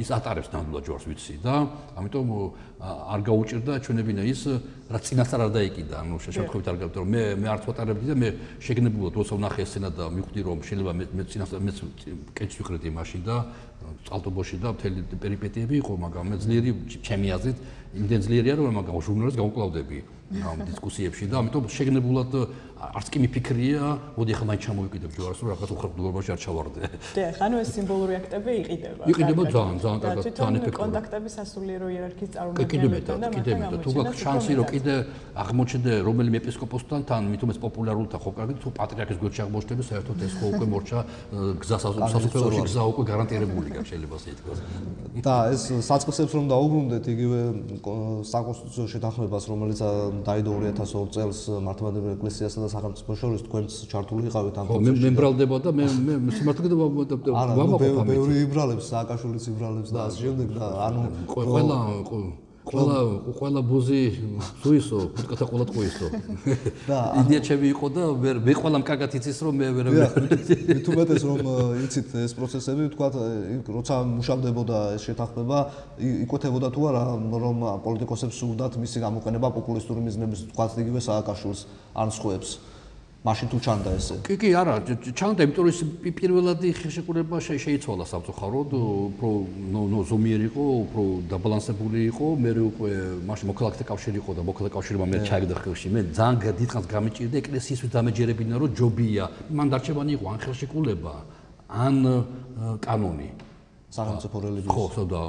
ის 0.00 0.08
ატარებს 0.10 0.50
ნამდვილად 0.50 0.84
ჯვარს 0.86 1.06
ვიცი 1.06 1.34
და 1.44 1.54
ამიტომ 1.96 2.26
არ 2.82 3.20
გაუჭირდა 3.26 3.72
ჩვენებინა 3.84 4.22
ის 4.26 4.40
რაც 4.86 5.02
წინასწარ 5.06 5.40
არ 5.46 5.50
დაიკიდა, 5.56 5.94
ანუ 6.02 6.14
შეშოთხოვით 6.24 6.66
არ 6.66 6.76
გავიტყვი 6.80 7.00
რომ 7.02 7.10
მე 7.14 7.22
მე 7.42 7.46
არც 7.52 7.62
ვატარებდი 7.66 8.06
და 8.06 8.16
მე 8.16 8.28
შეგნებულად 8.62 9.12
როცა 9.16 9.34
ვნახე 9.36 9.62
ესენა 9.66 9.90
და 9.96 10.04
მივხვდი 10.14 10.40
რომ 10.46 10.58
შეიძლება 10.66 10.92
მე 10.96 11.04
მე 11.16 11.22
წინასწარ 11.30 11.60
მე 11.66 11.72
კეთს 12.36 12.54
ვიხრეთი 12.60 12.90
მაშინ 12.96 13.20
და 13.26 13.36
წალტობოში 14.06 14.56
და 14.62 14.68
მთელი 14.76 15.00
პერიპეტიები 15.20 15.74
იყო, 15.82 15.92
მაგრამ 16.04 16.24
მე 16.32 16.36
ძლიერი 16.42 16.70
ჩემი 17.02 17.28
აზრით 17.36 17.58
იმდენ 17.96 18.20
ძლიერია 18.26 18.54
რომ 18.56 18.74
მაგალითად 18.80 19.06
ჟურნალისტს 19.06 19.40
გავუკლავდები. 19.40 20.15
ამ 20.26 20.62
დისკუსიებში 20.66 21.28
და 21.30 21.38
ამიტომ 21.38 21.68
შეგნებულად 21.70 22.32
არც 22.76 23.08
კი 23.08 23.18
მიფიქრია, 23.24 23.84
მოდი 24.20 24.32
ახლა 24.36 24.46
მაინც 24.52 24.62
ჩამოვიკიდებ 24.68 25.10
ჯვარს, 25.16 25.38
რომ 25.40 25.48
რაღაც 25.56 25.70
უხრებულობაში 25.72 26.30
არ 26.36 26.40
ჩავარდე. 26.44 26.80
დიახ, 27.16 27.36
ანუ 27.40 27.56
ეს 27.64 27.68
სიმბოლური 27.72 28.14
აქტები 28.20 28.52
იყიდება. 28.62 29.02
იყიდება 29.16 29.42
ძალიან, 29.48 29.76
ძალიან 29.80 30.00
კარგად, 30.04 30.24
ძალიან 30.36 30.56
ეფექტური. 30.60 30.76
კონტაქტები 30.76 31.28
სასულიერო 31.36 31.86
იერარქიის 31.96 32.30
წარმომადგენლებთან 32.36 33.16
და 33.16 33.28
კიდე 33.32 33.52
მეტად, 33.56 33.80
თუ 33.80 33.90
გაქვს 33.96 34.20
შანსი, 34.20 34.52
რომ 34.60 34.66
კიდე 34.76 34.94
აღმოჩნდე 35.40 35.92
რომელიმე 36.04 36.36
ეპისკოპოსთან 36.36 37.00
თან, 37.08 37.22
მით 37.32 37.40
უმეტეს 37.46 37.60
პოპულარულთან 37.64 38.18
ხო 38.20 38.30
კარგი, 38.36 38.54
თუ 38.60 38.68
პატრიარქის 38.76 39.18
გვერდში 39.24 39.40
აღმოჩნდები, 39.46 39.82
საერთოდ 39.90 40.16
ეს 40.26 40.32
ხო 40.36 40.46
უკვე 40.52 40.66
მორჩა 40.68 40.98
გზას 41.64 41.80
სასულიეროში 41.80 42.60
გზა 42.68 42.82
უკვე 42.92 43.02
გარანტირებული 43.08 43.68
გაქვს, 43.72 43.88
შეიძლება 43.88 44.14
ასე 44.20 44.28
ითქვას. 44.36 44.58
და 45.24 45.34
ეს 45.48 45.62
საწყისებს 45.80 46.32
რომ 46.36 46.44
დაუბრუნდეთ 46.52 47.04
იგივე 47.08 47.40
საკონსტიტუციო 48.36 48.84
შეთანხმებას, 48.92 49.44
რომელიც 49.48 49.80
დაიდო 50.28 50.50
2002 50.60 51.08
წელს 51.16 51.38
მართლმადიდებლურ 51.66 52.12
ეკლესიასა 52.20 52.65
და 52.66 52.70
სახელმწიფო 52.74 53.12
შორის 53.22 53.40
თქვენც 53.46 53.70
ჩართული 53.90 54.22
იყავით 54.26 54.56
ამ 54.58 54.66
პროცესში. 54.66 54.90
მე 54.90 55.02
მემბრალდება 55.06 55.56
და 55.62 55.70
მე 55.78 55.84
მე 56.26 56.30
სიმართლე 56.36 56.66
და 56.66 56.76
ვამაყობ 56.82 57.82
ამით. 57.86 58.10
ბევრი 58.10 58.34
იბრალებს, 58.46 58.84
სააკაშვილიც 58.90 59.44
იბრალებს 59.54 59.90
და 59.94 60.00
ასე 60.10 60.18
შემდეგ 60.26 60.48
და 60.58 60.66
ანუ 60.90 61.02
ყველა 61.30 61.76
ყველა 62.66 62.98
ყველა 63.38 63.60
ბუზი 63.62 64.02
სუისო, 64.62 64.98
ფუტკათა 65.14 65.46
ყველა 65.46 65.64
ტყუისო. 65.70 66.06
და 66.90 66.98
იდეა 67.22 67.40
ჩემი 67.46 67.66
იყო 67.70 67.86
და 67.94 68.02
მე 68.18 68.30
მე 68.42 68.52
ყველა 68.58 68.78
კარგად 68.82 69.10
იცის 69.18 69.38
რომ 69.46 69.54
მე 69.62 69.68
ვერ 69.76 69.86
მე 69.94 70.78
თუ 70.82 70.90
მეტეს 70.98 71.22
რომ 71.30 71.40
იცით 71.86 72.08
ეს 72.26 72.32
პროცესები, 72.34 72.90
თქვა 72.94 73.08
როცა 73.70 73.94
მუშავდებოდა 74.18 74.78
ეს 74.98 75.02
შეთანხმება, 75.06 75.58
იკვეთებოდა 76.26 76.68
თუ 76.74 76.80
არა 76.90 77.02
რომ 77.46 77.58
პოლიტიკოსებს 77.86 78.34
სურდათ 78.34 78.72
მისი 78.82 78.98
გამოყენება 79.06 79.48
პოპულისტური 79.54 80.02
მიზნების 80.02 80.50
თქვა 80.50 80.64
იგივე 80.82 81.00
სააკაშვილს 81.06 81.60
ან 81.94 82.08
სხვებს. 82.10 82.58
მაშინ 83.26 83.46
თუ 83.50 83.58
ჩანდა 83.66 83.90
ესე. 83.98 84.14
კი 84.22 84.34
კი 84.38 84.48
არა 84.54 84.74
ჩანდა 85.18 85.40
იმიტომ 85.46 85.62
რომ 85.66 85.72
ის 85.74 85.80
პირველადი 86.14 86.68
ხელშეკრულება 86.78 87.36
შეიცვალა 87.42 88.04
სამწუხაროდ 88.06 88.70
უფრო 88.78 89.30
ნო 89.74 90.00
ზომიერი 90.10 90.46
იყო 90.50 90.64
უფრო 90.86 91.02
დაბალანსებული 91.32 91.98
იყო 92.10 92.26
მე 92.42 92.50
უკვე 92.70 92.90
მაშინ 93.26 93.46
მოქალაქეთა 93.50 93.84
კავშირი 93.90 94.16
იყო 94.22 94.30
და 94.38 94.42
მოქალაქეთა 94.46 94.74
კავშირმა 94.78 95.06
მე 95.10 95.18
ჩაიგდა 95.26 95.54
ხელში. 95.62 95.88
მე 95.90 96.00
ძალიან 96.14 96.54
დიდხანს 96.60 96.86
გამიჭირდა 96.94 97.36
ეკლესიისთვის 97.42 97.90
დამეჯერებინა 97.96 98.54
რომ 98.62 98.70
ჯობია. 98.78 99.24
მან 99.50 99.66
დარჩევანი 99.74 100.12
იყო 100.16 100.24
ან 100.30 100.38
ხელშეკრულება 100.46 101.14
ან 101.66 101.96
კანონი 102.86 103.28
სახელმწიფო 103.86 104.36
რელიგიის. 104.42 104.72
ხო, 104.74 104.84
ხო 104.92 105.02
და 105.06 105.20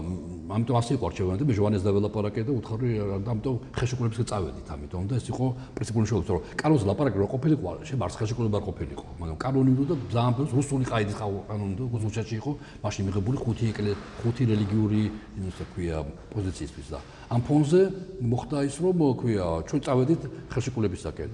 ამიტომ 0.50 0.76
ასე 0.82 0.92
იყო 0.98 1.06
არჩევანი 1.08 1.38
და 1.38 1.46
მე 1.46 1.54
ჟოვანეს 1.58 1.84
დაველაპარაკე 1.88 2.42
და 2.48 2.52
უთხარი 2.58 2.90
ამიტომ 3.32 3.56
ხელშეკრულების 3.78 4.20
წავედით, 4.28 4.68
ამიტომ 4.74 5.04
და 5.08 5.14
ეს 5.18 5.26
იყო 5.30 5.46
პრინციპული 5.78 6.06
შეუძლო, 6.10 6.32
რომ 6.34 6.44
კანონს 6.58 6.84
ლაპარაკი 6.90 7.18
რო 7.22 7.28
ყოფილიყო, 7.38 7.70
შეიძლება 7.86 8.06
არც 8.08 8.16
ხელშეკრულება 8.18 8.58
არ 8.58 8.66
ყოფილიყო, 8.68 9.06
მაგრამ 9.22 9.38
კანონი 9.38 9.72
რო 9.78 9.84
და 9.88 9.96
ძალიან 10.10 10.34
რუსული 10.58 10.84
ყაიდის 10.90 11.18
კანონი 11.22 11.76
და 11.78 11.84
გუზუჩაში 11.94 12.36
იყო, 12.42 12.52
მაშინ 12.82 13.04
მიღებული 13.08 13.38
ხუთი 13.38 13.66
ეკლე 13.72 13.92
ხუთი 14.26 14.44
რელიგიური, 14.52 15.02
ისე 15.48 15.64
ქვია, 15.72 15.98
პოზიციისთვის 16.34 16.88
და 16.92 17.00
ამ 17.30 17.42
ფონზე 17.44 17.82
მოხდა 18.24 18.58
ის, 18.68 18.76
რომ 18.82 19.00
ქვია, 19.22 19.46
ჩვენ 19.68 19.82
წავედით 19.86 20.22
ხელშეკრულებისაკენ. 20.52 21.30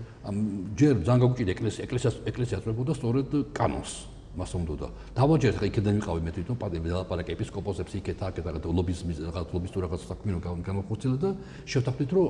ჯერ 0.76 0.94
ძალიან 1.06 1.20
გაგვჭირდა 1.24 1.52
ეკლესია, 1.56 1.82
ეკლესიას 1.86 2.16
ეკლესიას 2.30 2.62
წვებოდა 2.66 2.94
სწორედ 2.98 3.30
კანონს. 3.54 4.13
მას 4.34 4.52
უნდა 4.58 4.88
დავაჯერეთ 5.14 5.58
ხა 5.62 5.66
იქიდან 5.70 5.94
ვიყავი 6.02 6.22
მე 6.26 6.32
თვითონ 6.34 6.58
პატები 6.58 6.88
დალაპარაკე 6.90 7.34
ეპისკოპოსებს 7.38 7.94
იქეთ 8.02 8.20
აქეთ 8.28 8.46
რაღაც 8.50 8.66
ლობიზმის 8.66 9.18
რაღაც 9.30 9.50
ლობისტურ 9.54 9.82
რაღაც 9.86 10.02
საქმე 10.10 10.30
რომ 10.34 10.64
განხორციელა 10.66 11.18
და 11.22 11.30
შევთანხმდით 11.70 12.12
რომ 12.18 12.28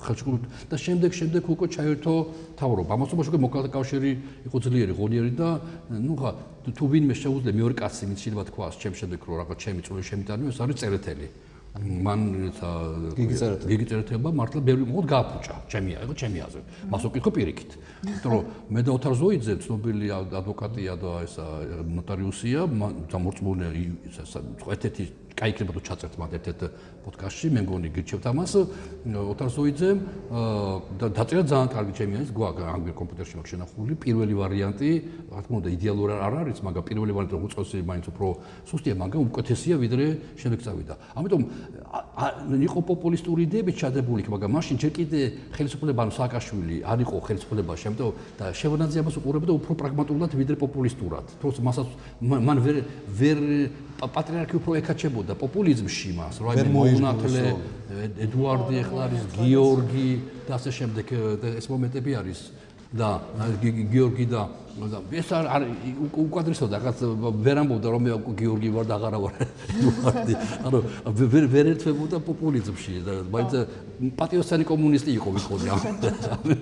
ხელშეკრულებით 0.00 0.48
და 0.72 0.76
შემდეგ 0.80 1.10
შემდეგ 1.12 1.42
უკვე 1.44 1.66
ჩაერთო 1.76 2.14
თავრობა. 2.56 2.90
ამასობაში 2.96 3.28
უკვე 3.36 3.40
მოქალაქე 3.44 3.70
კავშირი 3.76 4.12
იყო 4.48 4.56
ძლიერი 4.64 4.92
ღონიერი 4.96 5.32
და 5.36 5.48
ნუ 5.92 6.14
ხა 6.16 6.30
თუ 6.72 6.84
ვინმე 6.88 7.14
შეუძლია 7.20 7.52
მეორე 7.60 7.74
კაცი 7.76 8.04
მით 8.08 8.18
შეიძლება 8.24 8.44
თქვას 8.48 8.74
ჩემ 8.80 8.94
შემდეგ 8.96 9.20
რომ 9.28 9.36
რაღაც 9.44 9.58
ჩემი 9.60 9.80
წული 9.84 10.02
შემიტანო 10.08 10.48
ეს 10.48 10.58
არის 10.64 10.76
წერეთელი 10.80 11.28
მან 11.74 12.20
გიგიწერეთ 13.18 13.64
გიგიწერეთება 13.66 14.30
მართლა 14.30 14.60
ბევრი 14.62 14.84
მოდ 14.86 15.06
გააფუჭა. 15.10 15.54
ჩემი 15.66 15.90
აიღო 15.98 16.14
ჩემი 16.14 16.38
აზრი 16.46 16.62
მას 16.86 17.02
უკითხო 17.10 17.30
პირიქით. 17.34 17.70
იმიტომ 18.06 18.30
რომ 18.30 18.42
მე 18.70 18.80
და 18.86 18.90
ოთარ 18.94 19.14
ზოიძე 19.18 19.54
ცნობილი 19.58 20.06
ადვოკატია 20.14 20.94
და 21.02 21.10
ესა 21.26 21.46
ნოტარიუსია 21.98 22.60
გამორწმული 23.10 23.62
ერთ-ერთი 24.70 25.04
კაი 25.34 25.50
იქნება 25.50 25.72
თუ 25.74 25.80
ჩაწერთ 25.82 26.14
მათ 26.14 26.30
ერთ-ერთ 26.38 26.60
პოდკასტში, 27.04 27.46
მე 27.54 27.60
მგონი 27.66 27.88
გირჩევთ 27.90 28.24
ამას. 28.30 28.52
ოტარსოიძე 29.04 29.90
და 30.94 31.06
დაწერა 31.10 31.42
ძალიან 31.42 31.68
კარგი 31.74 31.92
ჩემი 31.98 32.14
არის, 32.22 32.30
გვაქვს 32.38 32.62
ანგლიურ 32.70 32.94
კომპიუტერში 32.94 33.34
მაქვს 33.34 33.50
შენახული 33.50 33.92
პირველი 33.98 34.34
ვარიანტი, 34.38 34.90
რა 35.34 35.40
თქმა 35.42 35.56
უნდა, 35.58 35.68
იდეალური 35.74 36.12
არ 36.22 36.34
არის, 36.38 36.58
მაგრამ 36.62 36.84
პირველი 36.86 37.12
ვარიანტი 37.18 37.34
უწყოსი 37.50 37.76
მაინც 37.82 38.04
უფრო 38.14 38.26
სუსტია, 38.70 38.94
მაგრამ 38.94 39.20
უკეთესია 39.34 39.74
ვიდრე 39.82 40.06
შემდეგ 40.38 40.60
წავიდა. 40.62 40.94
ამიტომ 41.18 41.42
იყო 42.54 42.78
პოპულისტური 42.94 43.40
იდეები 43.50 43.72
ჩადებული, 43.74 44.22
მაგრამ 44.30 44.50
მაშინ 44.54 44.76
ჯერ 44.78 44.92
კიდე 44.94 45.20
ხელისუფლება 45.50 46.00
ანუ 46.06 46.12
სააკაშვილი 46.14 46.76
არ 46.86 46.98
იყო 47.04 47.14
ხელისუფლება, 47.26 47.72
შემდგომ 47.74 48.12
და 48.38 48.44
შევანაძე 48.54 48.98
ამას 49.02 49.16
უყურებდა 49.18 49.52
უფრო 49.58 49.72
პრაგმატულად 49.82 50.30
ვიდრე 50.38 50.56
პოპულისტურად. 50.62 51.24
თორსა 51.42 51.62
მასაც 51.66 51.88
მან 52.22 52.58
ვერ 52.64 52.76
ვერ 53.18 53.38
პატრიარქი 54.00 54.58
უფრო 54.58 54.74
ეკაჩებოდა 54.80 55.36
პოპულიზმში 55.38 56.10
მას, 56.18 56.40
რა 56.42 56.54
იმე 56.58 56.70
მოუნათლე 56.74 57.44
ედუარდი 58.26 58.74
ახლა 58.82 59.00
არის 59.06 59.22
გიორგი 59.38 60.08
და 60.48 60.52
ასე 60.58 60.70
შემდეგ 60.78 61.12
ეს 61.62 61.66
მომენტები 61.70 62.12
არის 62.20 62.40
და 62.94 63.08
გიორგი 63.62 64.26
და 64.34 64.42
და 64.74 64.98
ეს 65.14 65.28
არ 65.30 65.62
უკადრესო 66.18 66.66
და 66.66 66.78
რაღაც 66.82 66.98
ვერ 67.46 67.56
ამბობდა 67.62 67.88
რომ 67.94 68.02
მე 68.04 68.10
გიორგი 68.34 68.70
ვარ 68.74 68.86
და 68.90 68.94
აღარა 68.98 69.18
ვარ 69.22 69.34
ედუარდი 69.44 70.34
ანუ 70.66 70.78
ვერ 71.14 71.44
ვერ 71.54 71.66
ერთვებოდა 71.74 72.18
პოპულიზმში 72.26 72.94
და 73.06 73.14
მაინც 73.30 73.52
პატიოსანი 74.18 74.64
კომუნისტი 74.66 75.10
იყო 75.14 75.28
ვიყოდი 75.38 75.66
ამ 75.70 75.80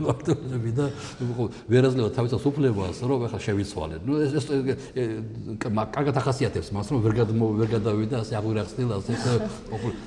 მარტოები 0.05 0.72
და 0.77 0.87
ვერაზლევა 1.72 2.11
თავისას 2.12 2.44
უფლებას 2.53 3.01
რომ 3.01 3.25
ახლა 3.33 3.40
შევიცვალე 3.46 3.96
ნუ 4.05 4.12
ეს 4.29 4.33
ეს 4.37 4.46
კარგად 5.96 6.14
ახასიათებს 6.20 6.68
მას 6.77 6.92
რომ 6.92 7.01
ვერ 7.09 7.14
გადმო 7.25 7.46
ვერ 7.64 7.68
გადავიდა 7.81 8.16
ასე 8.20 8.37
აღვირახსნილა 8.37 8.94
ასე 9.01 9.12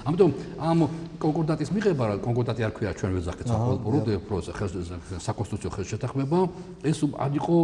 ამიტომ 0.05 0.31
ამ 0.61 0.79
კონკორდატის 1.15 1.69
მიღება 1.73 2.03
რა 2.05 2.15
კონკორდატი 2.21 2.61
არ 2.67 2.73
ქვია 2.75 2.91
ჩვენ 2.99 3.11
ვეძახეთ 3.17 3.45
საფოლკლორო 3.49 4.19
პროცესს 4.29 4.91
საკონსტიტუციო 5.25 5.69
ხელშეთანხმება 5.75 6.39
ეს 6.85 6.99
არ 7.25 7.31
იყო 7.39 7.57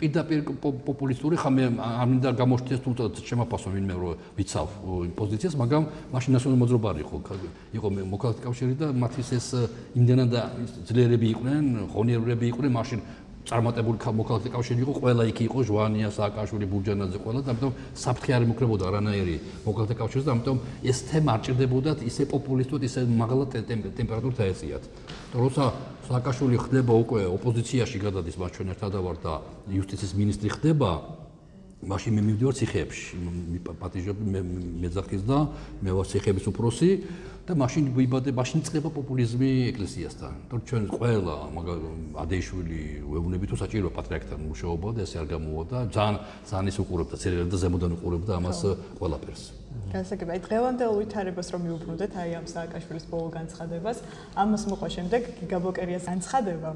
პირდაპირ 0.00 0.44
პოპულისტური 0.60 1.36
ხამე 1.40 1.64
არ 1.80 2.06
მინდა 2.10 2.30
გამოშთეს 2.40 2.80
თუ 2.84 2.90
შემაფასო 3.28 3.68
ვინმე 3.74 3.94
რომ 4.00 4.14
ვიცავ 4.36 4.66
პოზიციას 5.16 5.54
მაგრამ 5.60 5.82
მაშინ 6.12 6.30
ნაციონალური 6.36 6.60
მოძრობა 6.62 6.90
იყო. 7.04 7.16
იყო 7.74 7.88
მოქალაქე 8.12 8.40
კავშირი 8.44 8.74
და 8.80 8.86
მათის 8.92 9.28
ეს 9.38 9.46
იმდენად 9.96 10.32
ძლიერები 10.88 11.26
იყვნენ 11.34 11.64
ღონიერები 11.92 12.44
იყვნენ 12.52 12.72
მაშინ 12.76 13.00
წარმატებული 13.48 13.98
მოქალაქე 14.20 14.50
კავშირი 14.52 14.82
იყო 14.84 14.92
ყველა 15.00 15.24
იქ 15.30 15.38
იყო 15.48 15.58
ჟვანია 15.68 16.08
სააკაშვილი 16.12 16.66
ბურჯანაძე 16.70 17.18
ყველა 17.24 17.40
და 17.40 17.50
ამიტომ 17.54 17.72
საფრთხე 17.96 18.32
არ 18.36 18.44
მოკრებოდა 18.50 18.84
არანაირი 18.90 19.36
მოქალაქე 19.64 19.94
კავშირს 20.00 20.24
და 20.28 20.32
ამიტომ 20.36 20.58
ეს 20.90 20.98
თემა 21.08 21.30
არ 21.34 21.40
ჭირდებოდათ 21.46 21.98
ისე 22.10 22.22
პოპულისტურად 22.34 22.82
ისე 22.84 23.00
მაღლა 23.08 23.44
ტემპერატურით 23.96 24.38
აეწიათ. 24.44 24.82
როცა 25.34 25.64
სააკაშვილი 26.10 26.58
ხდება 26.68 26.92
უკვე 27.00 27.20
ოპოზიციაში 27.38 27.98
გადადის 28.02 28.36
მას 28.36 28.50
ჩვენ 28.54 28.68
ერთად 28.74 28.92
ვარ 28.98 29.16
და 29.24 29.34
იუსტიციის 29.72 30.12
მინისტრი 30.20 30.48
ხდება 30.58 30.90
მაშინ 31.80 32.12
მე 32.12 32.22
მივდივარ 32.28 32.54
ციხეებში 32.60 33.04
პატიჟები 33.80 34.24
მე 34.32 34.40
მეძახის 34.84 35.22
და 35.24 35.38
მე 35.80 35.90
ვარ 35.96 36.06
ციხეების 36.12 36.44
უფროსი 36.52 36.90
და 37.50 37.54
მაშინ 37.58 37.84
ვიბადე 37.98 38.30
მაშინ 38.30 38.60
წება 38.62 38.90
პოპულიზმი 38.94 39.50
ეკლესიასთან. 39.74 40.32
თორე 40.50 40.62
ჩვენ 40.70 40.84
ყველა 40.94 41.34
ადეიშვილი 42.22 42.82
ვეუბნები 43.10 43.44
თუ 43.50 43.56
საჭირო 43.58 43.88
პატრიარქთან 43.90 44.38
მუშაობა 44.46 44.88
და 44.94 45.00
ესე 45.02 45.16
არ 45.18 45.26
გამოვოდა. 45.34 45.76
ძალიან 45.90 46.16
ძალიან 46.46 46.66
ის 46.70 46.76
უყურებდა 46.78 47.16
წერილ 47.18 47.50
და 47.50 47.56
ზემოდან 47.58 47.90
უყურებდა 47.98 48.32
ამას 48.38 48.60
ყველაფერს. 49.02 49.42
განსაკუთრებით 49.90 50.30
აი 50.30 50.40
დღევანდელ 50.46 50.90
ვითარებას 51.00 51.48
რომ 51.50 51.60
მიუბრუნდეთ 51.66 52.12
აი 52.22 52.30
ამ 52.38 52.46
სააკაშვილის 52.54 53.04
ბოლო 53.10 53.28
განცხადებას, 53.38 53.98
ამას 54.38 54.62
მოყვა 54.70 54.88
შემდეგ 54.94 55.22
გიგაბოკერიას 55.42 56.04
განცხადება 56.06 56.70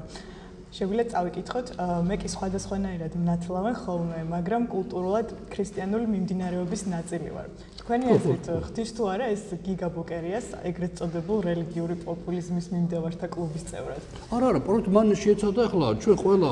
შეგვიძლია 0.75 1.07
წავიკითხოთ, 1.13 1.67
მე 2.03 2.15
კი 2.19 2.27
სხვადასხვანაირად 2.35 3.13
მნათლავენ 3.15 3.75
ხოლმე, 3.79 4.19
მაგრამ 4.27 4.63
კულტურულად 4.75 5.27
ქრისტიანული 5.53 6.05
მიმდინარეობის 6.11 6.81
ნაწილი 6.91 7.29
ვარ. 7.31 7.47
თქვენი 7.85 8.07
აზრით 8.17 8.47
ხდის 8.65 8.91
თუ 8.97 9.03
არა 9.13 9.25
ეს 9.29 9.41
გიგაბუკერიას 9.61 10.45
ეგრეთ 10.65 10.93
წოდებულ 10.97 11.41
რელიგიური 11.45 11.95
პოპულიზმის 12.01 12.67
მიმდევართა 12.73 13.27
კლუბის 13.29 13.65
წევრად? 13.69 14.01
არა, 14.33 14.45
არა, 14.49 14.61
პროექტ 14.65 14.89
მან 14.89 15.13
შეეცადა 15.13 15.61
ახლა 15.69 15.87
ჩვენ 16.01 16.17
ყველა 16.17 16.49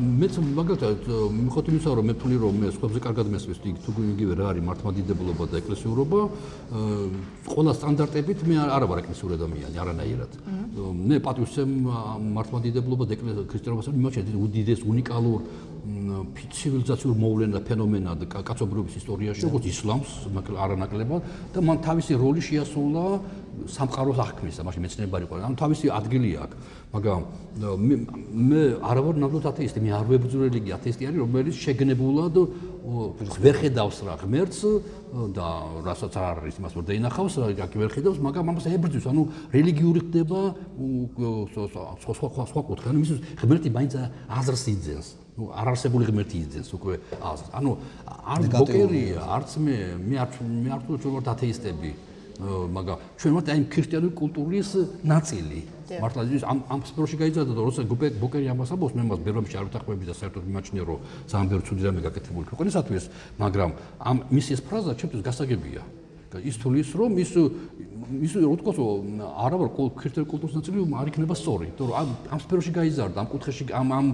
მეც 0.00 0.34
მაგალითად 0.56 1.00
მიხოთ 1.36 1.66
იმისა 1.76 1.90
რომ 2.00 2.08
მე 2.08 2.14
ფული 2.16 2.36
რომ 2.40 2.54
მე 2.64 2.68
სხვებზე 2.72 2.98
კარგად 3.04 3.26
მესმის 3.36 3.58
თუ 3.84 3.90
იგივე 4.16 4.32
რა 4.40 4.44
არის 4.56 4.64
მართლმადიდებლობა 4.64 5.44
და 5.52 5.54
ეკლესიურობა 5.60 6.20
ყველა 7.52 7.72
სტანდარტებით 7.76 8.38
მე 8.48 8.56
არ 8.64 8.84
ვარ 8.88 8.98
ეკლესიური 9.04 9.32
ადამიანი 9.36 9.76
არანაირად. 9.76 10.32
მე 11.04 11.16
პატივსცემ 11.20 11.70
მართლმადიდებლობა 12.32 13.04
და 13.04 13.12
ეკლესია 13.12 13.44
ქრისტიანობას 13.52 13.92
მიმოჩენთ 13.92 14.28
უდიდეს 14.40 14.80
უნიკალურ 14.88 15.40
ცივილიზაციურ 15.86 17.14
მოვლენად 17.20 17.62
ფენომენად 17.66 18.20
კაცობრიობის 18.32 18.94
ისტორიაში 19.00 19.46
როგორც 19.46 19.64
ისლამს 19.70 20.10
არანაკლებად 20.34 21.28
და 21.54 21.62
მან 21.62 21.82
თავისი 21.86 22.18
როლი 22.18 22.42
შეასრულა 22.42 23.04
სამყაროს 23.70 24.18
აღქმის 24.20 24.58
და 24.60 24.62
მაშინ 24.66 24.82
მეცნიერებარი 24.84 25.24
ყო. 25.30 25.34
ანუ 25.46 25.56
თავისი 25.56 25.86
ადგილი 25.88 26.30
აქვს. 26.44 26.56
მაგრამ 26.92 27.20
მე 28.50 28.62
არ 28.84 28.98
ვარ 29.04 29.14
ნამდვილად 29.16 29.46
ათეისტი, 29.52 29.78
მე 29.80 29.90
არ 29.96 30.06
ვებრძოლ 30.10 30.40
რელიგია, 30.46 30.74
ათეისტი 30.76 31.02
არის, 31.08 31.18
რომელიც 31.24 31.54
შეგნებულად 31.56 32.34
ვერ 33.42 33.56
ხედავს 33.56 33.98
რა 34.06 34.14
ღმერთს 34.22 34.60
და 35.36 35.46
რასაც 35.86 36.12
არ 36.20 36.36
არის, 36.46 36.54
იმას 36.60 36.72
ვერ 36.76 36.84
დაინახავს, 36.90 37.34
რა 37.56 37.66
კი 37.68 37.76
ვერ 37.80 37.90
ხედავს, 37.96 38.18
მაგრამ 38.22 38.44
ამას 38.52 38.66
ებრძვის. 38.76 39.06
ანუ 39.08 39.22
რელიგიური 39.56 40.00
ხდება 40.04 40.40
სხვა 42.06 42.24
სხვა 42.28 42.44
სხვა 42.52 42.60
კუთხე. 42.68 42.86
ანუ 42.92 42.98
ის 43.02 43.10
ღმერთი 43.40 43.68
მაინც 43.72 43.92
აზრს 44.28 44.64
იძენს. 44.76 45.25
Ну 45.36 45.52
არარსებული 45.52 46.08
ღმერთი 46.08 46.36
იძენს 46.48 46.70
უკვე 46.72 46.94
აზრს. 47.20 47.48
ანუ 47.52 47.70
არ 48.08 48.40
ბოკერია, 48.56 49.20
არც 49.36 49.50
მე, 49.60 49.76
მე 50.00 50.16
არ 50.24 50.30
მე 50.40 50.70
არ 50.72 50.80
თვითონ 50.88 51.12
ვარ 51.16 51.24
ათეისტები. 51.36 51.90
მაგრამ 52.36 52.96
ჩვენ 53.20 53.32
ვართ 53.36 53.46
აი 53.52 53.60
ქრისტიანული 53.72 54.12
კულტურის 54.16 54.70
ნაწილი. 55.04 55.60
მართლა 55.86 56.20
ის 56.36 56.44
ამ 56.44 56.58
ამ 56.68 56.80
სპორში 56.84 57.16
გაიძადა 57.20 57.52
და 57.52 57.60
როცა 57.64 57.80
ბოკერი 58.20 58.46
ამას 58.52 58.70
ამბობს, 58.74 58.94
მე 58.96 59.02
მას 59.08 59.20
ბერომში 59.24 59.56
არ 59.56 59.66
ვთანხმები 59.70 60.04
და 60.08 60.14
საერთოდ 60.20 60.42
მიმაჩნია 60.48 60.82
რომ 60.88 60.98
ძალიან 61.30 61.46
ბევრი 61.52 61.64
ცუდი 61.68 61.82
რამე 61.86 62.00
გაკეთებული 62.06 62.44
ქვეყნისათვის, 62.50 63.04
მაგრამ 63.40 63.70
ამ 64.08 64.16
მისის 64.34 64.60
ფრაზა 64.66 64.92
ჩემთვის 65.00 65.22
გასაგებია. 65.24 65.82
ის 66.36 66.56
თulis 66.60 66.88
რომ 66.92 67.16
ის 67.16 67.32
ის 67.32 68.32
როთქოს 68.36 68.76
არა 69.40 69.56
ვარ 69.56 69.68
ქრისტიანული 69.96 70.30
კულტურის 70.30 70.54
ნაწილი 70.58 70.84
არ 71.00 71.06
იქნება 71.10 71.34
სწორი, 71.38 71.64
იმიტომ 71.70 71.86
რომ 71.88 72.08
ამ 72.28 72.38
სფეროში 72.44 72.72
გაიზარდა, 72.76 73.16
ამ 73.24 73.28
კუთხეში 73.32 73.64
ამ 73.72 73.88
ამ 73.98 74.06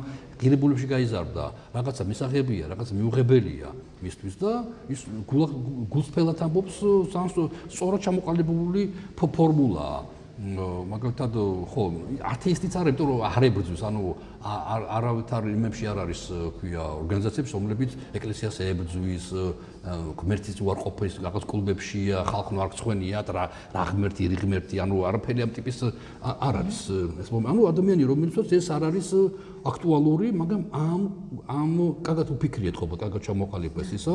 ღირებულებში 0.42 0.87
გაიზარდა, 0.90 1.44
რაღაცა 1.70 2.02
მისაღებია, 2.11 2.64
რაღაცა 2.74 2.92
მიუღებელია 2.98 3.68
მისთვის 4.02 4.35
და 4.42 4.52
ის 4.90 5.00
გულსფელად 5.31 6.38
ამბობს 6.42 6.76
სწორად 7.70 8.00
ჩამოყალიბებული 8.02 8.83
ფორმულაა. 9.14 10.00
მაგალითად 10.42 11.37
ხო 11.70 11.83
ათეისტიც 12.18 12.74
არის, 12.74 12.90
იმიტომ 12.92 13.09
რომ 13.14 13.20
არ 13.31 13.44
ებრძვის, 13.46 13.83
ანუ 13.87 14.02
არავითარ 14.42 15.42
იმებში 15.55 15.85
არ 15.87 15.98
არის, 16.02 16.22
ქვია, 16.59 16.83
ორგანიზაციებს, 16.98 17.50
რომლებიც 17.55 17.90
ეკლესიას 18.18 18.57
ებრძვის, 18.66 19.24
ღმერთის 20.18 20.59
უარყოფის 20.59 21.14
რაღაც 21.22 21.44
კლუბებშია, 21.46 22.16
ხალხო 22.26 22.59
არ 22.59 22.70
გწვენიათ 22.74 23.28
რა 23.38 23.44
რა 23.70 23.83
ღმერთი, 23.87 24.22
რი 24.35 24.37
ღმერთი, 24.42 24.74
ანუ 24.83 24.96
არაფერი 25.11 25.40
ამ 25.46 25.50
ტიპის 25.55 25.78
არ 26.22 26.55
არის 26.59 26.78
ეს 27.22 27.28
ანუ 27.31 27.61
ადამიანი 27.70 28.02
რომელსაც 28.02 28.48
ეს 28.59 28.66
არ 28.74 28.83
არის 28.90 29.09
აქტუალური, 29.62 30.26
მაგრამ 30.42 30.62
ამ 30.74 31.02
ამ 31.46 31.70
კარგად 32.02 32.35
უფიქრიეთ 32.35 32.74
ხო, 32.83 32.87
კარგად 32.98 33.22
ჩამოყალიბეს 33.22 33.90
ისა, 33.94 34.14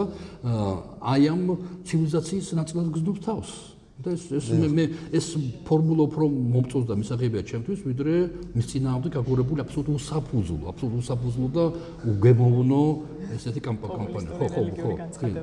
აი 1.07 1.23
ამ 1.31 1.41
ცივილიზაციის 1.87 2.47
ნაწილად 2.59 2.87
გზნობს 2.91 3.23
თავს. 3.23 3.76
და 4.03 4.13
ეს 4.13 4.23
ეს 4.29 4.47
მე 4.77 4.85
ეს 5.17 5.27
ფორმულა 5.65 6.03
უფრო 6.09 6.25
მომწონს 6.29 6.85
და 6.89 6.95
მისაღებია 7.01 7.41
ჩემთვის 7.49 7.79
ვიდრე 7.87 8.13
მის 8.53 8.65
წინააღმდეგ 8.71 9.11
გაგორებული 9.17 9.59
აბსოლუტურ 9.65 10.01
საფუძვლო 10.11 10.65
აბსოლუტურ 10.71 11.03
საფუძვლო 11.09 11.47
და 11.57 11.63
უგემოვნო 12.11 12.83
ესეთი 13.35 13.61
კამპანია. 13.67 14.29
ხო 14.37 14.45
ხო 14.53 14.61
ხო 14.77 14.91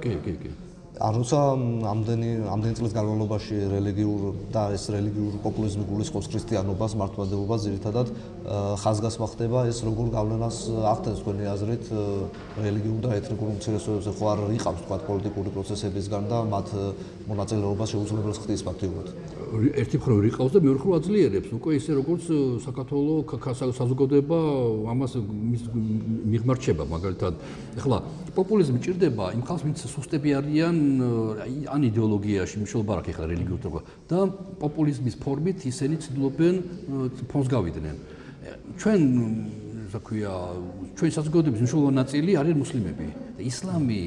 კი 0.03 0.13
კი 0.23 0.35
კი 0.43 0.51
არ 0.55 0.74
როცა 0.95 1.39
ამდენი 1.91 2.31
ამდენი 2.55 2.75
წლის 2.79 2.93
განმავლობაში 2.95 3.57
რელიგიურ 3.67 4.21
და 4.55 4.63
ეს 4.79 4.85
რელიგიურ 4.95 5.41
პოპულიზმი 5.43 5.85
გულისხმობს 5.91 6.29
ქრისტიანობას, 6.31 6.95
მართლმადიდებლობას, 7.03 7.65
ძირითადად 7.67 8.13
ხაზგასმა 8.79 9.27
ხდება 9.35 9.59
ეს 9.75 9.83
როგორ 9.83 10.07
გავლენას 10.15 10.57
ახდენს 10.95 11.19
თქვენი 11.19 11.45
აზრით 11.51 11.85
რელიგიურ 12.63 12.99
და 13.03 13.11
ეთნიკურ 13.19 13.49
უმცირესობებზე, 13.59 14.11
ხო 14.15 14.25
არ 14.31 14.41
იყავს 14.55 14.81
თქვა 14.87 14.97
პოლიტიკური 15.11 15.51
პროცესებისგან 15.59 16.23
და 16.31 16.39
მათ 16.55 16.69
მონაწილეობას 17.27 17.89
შეუძლებელს 17.91 18.39
ხდის 18.47 18.63
ფაქტიურად. 18.63 19.07
ერთი 19.55 19.97
მხრივ 20.01 20.19
რიყავს 20.27 20.53
და 20.55 20.59
მეორე 20.65 20.79
მხრივ 20.81 20.93
აძლიერებს. 20.99 21.49
უკვე 21.55 21.71
ისე 21.79 21.91
როგორც 21.99 22.25
საქართველოს 22.65 23.77
საზოგადოება 23.79 24.39
ამას 24.91 25.13
მიღმარჩება 26.33 26.85
მაგალითად. 26.91 27.35
ეხლა 27.79 27.97
პოპულიზმი 28.35 28.79
ჭირდება 28.85 29.25
იმ 29.37 29.43
ხალხს 29.47 29.65
ვინც 29.65 29.79
სუსტები 29.95 30.31
არიან 30.39 30.77
ან 31.71 31.81
იდეოლოგიაში 31.91 32.55
მნიშვნელობა 32.61 32.93
აქვს 32.99 33.11
ახლა 33.15 33.27
რელიგიურ 33.31 33.61
თქო 33.63 33.81
და 34.11 34.19
პოპულიზმის 34.59 35.15
ფორმით 35.23 35.59
ისინი 35.71 35.95
ცდილობენ 36.03 36.55
ფონს 37.31 37.49
გავიდნენ. 37.49 37.97
ჩვენ 38.81 39.01
რა 39.95 40.01
ქვია 40.03 40.33
ჩვენ 40.99 41.11
საზოგადოების 41.15 41.61
მნიშვნელოვანი 41.63 41.97
ნაწილი 42.03 42.31
არის 42.41 42.55
მუსლიმები. 42.59 43.07
და 43.39 43.41
ისლამი 43.47 44.01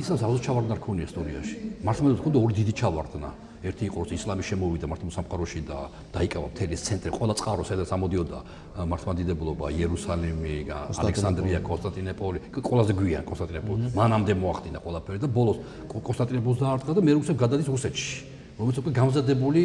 ისაც 0.00 0.20
აუზ 0.22 0.38
ჩავარდნა 0.46 0.74
რქონია 0.78 1.04
ისტორიაში. 1.10 1.56
მართლმადიდებლობა 1.86 2.22
თქო 2.22 2.30
და 2.34 2.38
ორი 2.42 2.54
დიდი 2.60 2.72
ჩავარდნა 2.74 3.45
ერთი 3.66 3.84
იყო 3.90 3.98
რომ 4.06 4.14
ისლამი 4.18 4.42
შემოვიდა 4.50 4.86
მართლმადიდებლობის 4.90 5.18
სამყაროში 5.18 5.60
და 5.66 5.78
დაიკავა 6.14 6.46
მთელი 6.52 6.76
ცენტრი. 6.86 7.10
ყველა 7.18 7.34
წყარო 7.40 7.62
სადაც 7.66 7.88
ამოდიოდა 7.96 8.38
მართლმადიდებლობა 8.86 9.66
იერუსალიმი 9.76 10.56
ალექსანდრია 11.02 11.60
კონსტანტინოპოლი 11.66 12.38
ყველაზე 12.62 12.92
გვიან 13.00 13.24
კონსტანტინოპოლი 13.26 13.82
მანამდე 13.96 14.32
მოახდინა 14.42 14.78
ყველაფერი 14.84 15.18
და 15.24 15.28
ბოლოს 15.28 15.58
კონსტანტინოპოლს 15.90 16.58
დაარტყა 16.62 16.92
და 16.96 17.00
მე 17.02 17.12
რუსეთს 17.18 17.40
გადადის 17.42 17.68
რუსეთში. 17.74 18.36
რომელიც 18.56 18.78
უკვე 18.80 18.92
გამზადებული, 18.96 19.62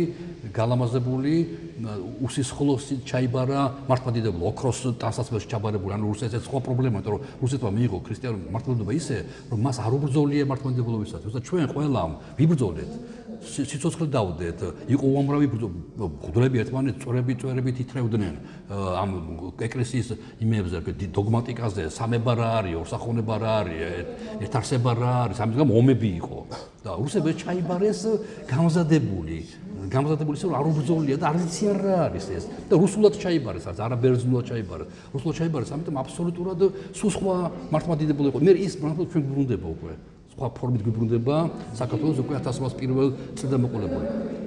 გალამაზებული 0.51 1.33
უსისხლოსი 2.27 2.95
ჩაიბარა 3.07 3.87
მართლმადიდებლო 3.87 4.43
ოქროს 4.51 4.79
ტანსაცმელში 4.99 5.47
ჩაბარებული, 5.47 5.95
ანუ 5.95 6.11
რუსეთს 6.11 6.43
სხვა 6.43 6.59
პრობლემა, 6.59 6.99
იმიტომ 6.99 7.15
რომ 7.15 7.21
რუსეთმა 7.39 7.71
მიიღო 7.71 7.97
ქრისტიანული 8.03 8.51
მართლმადიდებლობა 8.51 8.93
ისე, 8.99 9.17
რომ 9.47 9.59
მას 9.63 9.77
არ 9.79 9.95
უბრძოლია 9.95 10.43
მართლმადიდებლობისათვის 10.51 11.31
და 11.31 11.39
ჩვენ 11.39 11.65
ყველამ 11.71 12.11
ვიბრძოლეთ 12.35 12.91
სიცოცხლე 13.41 14.07
დაუდეთ, 14.13 14.59
იყო 14.93 15.05
უამრავი 15.11 15.47
ღვთლები 15.51 16.61
ერთმანეთს 16.61 17.01
წვრები 17.01 17.33
წვრები 17.41 17.71
თითრევდნენ 17.81 18.35
ამ 18.71 19.09
ეკლესიის 19.57 20.07
იმებზე, 20.45 20.77
დოგმატიკაზე, 21.09 21.89
სამება 21.89 22.33
რა 22.37 22.49
არის, 22.61 22.75
ორსახონება 22.81 23.35
რა 23.41 23.53
არის, 23.65 23.79
ერთარსება 24.45 24.91
რა 24.93 25.13
არის, 25.25 25.37
ამის 25.41 25.57
გამო 25.57 25.71
ომები 25.81 26.09
იყო. 26.21 26.39
და 26.81 26.97
რუსები 26.97 27.37
ჩაიბარეს 27.37 28.01
გამზადებული. 28.49 29.37
გამზადებული 29.93 30.33
ისე 30.33 30.45
რომ 30.49 30.55
არ 30.57 30.65
უბრძოლია 30.71 31.17
და 31.21 31.25
არ 31.29 31.37
იციან 31.45 31.77
რა 31.77 31.97
არის 32.09 32.25
ეს. 32.33 32.43
და 32.69 32.73
რუსულად 32.73 33.13
ჩაიბარეს 33.21 33.65
არც 33.69 33.79
არაბერძნულად 33.85 34.45
ჩაიბარეს. 34.49 34.87
რუსულად 35.13 35.35
ჩაიბარეს 35.37 35.69
ამიტომ 35.77 35.95
აბსოლუტურად 36.01 36.59
სულ 36.97 37.11
სხვა 37.13 37.35
მართლმადიდებლობა 37.69 38.29
იყო 38.33 38.39
მე 38.41 38.53
ის 38.65 38.73
მართლაც 38.81 39.07
ჩვენ 39.13 39.23
გბრუნდება 39.29 39.67
უკვე 39.77 39.93
სხვა 40.31 40.47
ფორმით 40.57 40.81
გიბრუნდება 40.87 41.37
საქართველოს 41.75 42.19
უკვე 42.23 42.33
1801 42.39 43.35
წლიდან 43.35 43.61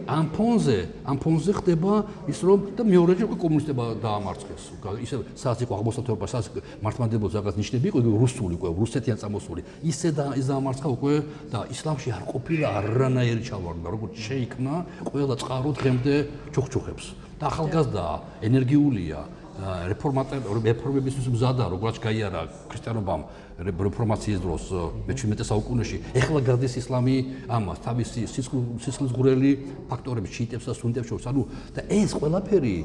ამ 0.05 0.29
ფონზე 0.37 0.79
ამ 1.09 1.17
ფონზე 1.17 1.53
ხდება 1.57 1.93
ის 2.29 2.39
რომ 2.45 2.77
და 2.77 2.83
მეორეჯერ 2.85 3.25
უკვე 3.25 3.39
კომუნისტებმა 3.41 3.87
დაამარცხეს. 4.05 4.63
ისე 5.01 5.17
სადაც 5.33 5.59
იყო 5.65 5.73
აღმოსავლეთობა 5.81 6.27
სადაც 6.29 6.47
მართლმადიდებლობის 6.85 7.37
რაღაც 7.41 7.55
ნიშნები 7.57 7.87
იყო 7.89 7.99
რუსული 8.05 8.55
უკვე 8.61 8.69
რუსეთიან 8.85 9.19
წამოსული. 9.23 9.61
ისე 9.81 10.09
და 10.13 10.27
ის 10.37 10.45
დაამარცხა 10.45 10.89
უკვე 10.93 11.15
და 11.53 11.61
ისლამში 11.73 12.09
არ 12.17 12.23
ყოფილა 12.33 12.69
არანაირი 12.85 13.43
ჩავარდა 13.49 13.89
როგორც 13.89 14.15
შეიქმნა 14.29 14.75
ყველა 15.09 15.35
წყარო 15.41 15.71
დღემდე 15.73 16.15
ჩუხჩუხებს. 16.53 17.05
და 17.41 17.45
ახალგაზრდა 17.49 18.05
ენერგიულია 18.45 19.21
რეფორმატები 19.55 20.51
რეფორმებისთვის 20.67 21.27
მზადა 21.31 21.65
როგორც 21.71 21.97
გაიარა 22.03 22.43
ქრისტიანობამ 22.71 23.23
რეფორმაციის 23.59 24.39
დროს 24.43 24.65
მე-17 25.07 25.47
საუკუნეში. 25.47 25.97
ეხლა 26.19 26.41
გადის 26.43 26.75
ისლამი 26.83 27.15
ამას 27.47 27.79
თავისი 27.87 28.27
სისხლისღვრელი 28.27 29.51
ფაქტორები 29.91 30.29
ჩიტებს 30.29 30.67
და 30.67 30.73
სუნდებს 30.75 31.07
შორის. 31.07 31.25
ანუ 31.31 31.43
და 31.75 31.81
ეს 31.87 32.11
ყველაფერი 32.19 32.77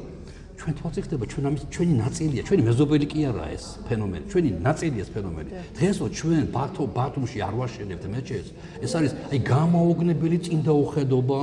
ჩვენ 0.60 0.74
თვალწინ 0.76 1.02
ხდება 1.08 1.24
ჩვენ 1.24 1.44
ამის 1.48 1.62
ჩვენი 1.72 1.94
ნაწილია 2.04 2.42
ჩვენი 2.44 2.62
მეზობელი 2.68 3.06
კი 3.08 3.20
არა 3.32 3.46
ეს 3.56 3.64
ფენომენი 3.88 4.24
ჩვენი 4.28 4.50
ნაწილია 4.60 5.02
ეს 5.08 5.10
ფენომენი. 5.16 5.50
დღესო 5.80 6.04
ჩვენ 6.20 6.42
ბათო 6.52 6.84
ბათუმში 6.98 7.38
არ 7.40 7.54
ვაშენებთ 7.56 8.04
მეჩეთს 8.12 8.50
ეს 8.84 8.92
არის 8.92 9.12
აი 9.32 9.38
გამოუგნებელი 9.40 10.38
წინდაუხედობა 10.46 11.40